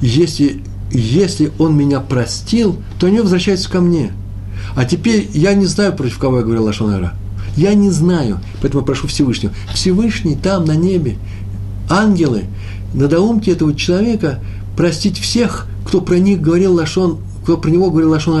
[0.00, 4.12] Если, если он меня простил, то они возвращаются ко мне.
[4.74, 7.10] А теперь я не знаю, против кого я говорил лашон
[7.54, 9.52] Я не знаю, поэтому прошу Всевышнего.
[9.74, 11.18] Всевышний там, на небе,
[11.90, 12.44] ангелы,
[12.94, 14.40] надоумьте этого человека
[14.74, 17.18] простить всех, кто про них говорил лашон,
[17.48, 18.38] кто про него говорил лашон.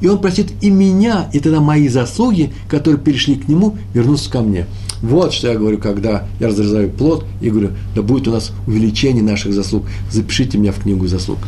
[0.00, 4.42] И он простит и меня, и тогда мои заслуги, которые перешли к нему, вернутся ко
[4.42, 4.66] мне.
[5.02, 9.24] Вот что я говорю, когда я разрезаю плод и говорю, да будет у нас увеличение
[9.24, 11.38] наших заслуг, запишите меня в книгу заслуг.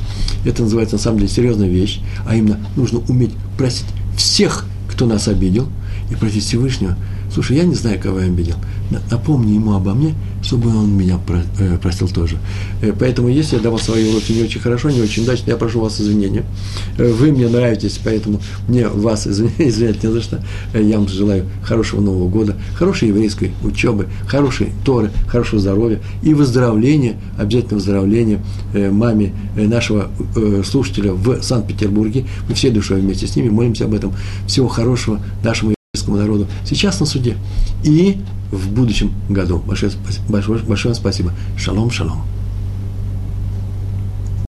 [0.45, 3.87] Это называется на самом деле серьезная вещь, а именно нужно уметь простить
[4.17, 5.69] всех, кто нас обидел,
[6.11, 6.97] и просить Всевышнего,
[7.37, 8.55] слушай, я не знаю, кого я обидел,
[9.11, 11.20] напомни ему обо мне, чтобы он меня
[11.59, 12.39] э, простил тоже.
[12.80, 15.80] Э, поэтому, если я давал свои уроки не очень хорошо, не очень удачно, я прошу
[15.80, 16.45] вас извинения.
[16.97, 19.26] Э, вы мне нравитесь, поэтому мне вас
[19.59, 20.43] извинять не за что.
[20.72, 27.16] Я вам желаю хорошего Нового года, хорошей еврейской учебы, хорошей Торы, хорошего здоровья и выздоровления,
[27.37, 28.41] обязательно выздоровления
[28.72, 30.09] маме нашего
[30.64, 32.24] слушателя в Санкт-Петербурге.
[32.49, 34.14] Мы всей душой вместе с ними молимся об этом.
[34.47, 35.76] Всего хорошего нашему
[36.07, 36.47] еврейскому народу.
[36.65, 37.37] Сейчас на суде.
[37.85, 38.19] И
[38.51, 39.59] в будущем году.
[39.59, 39.93] Большое,
[40.29, 41.33] большое, большое спасибо.
[41.59, 42.23] Шалом, шалом.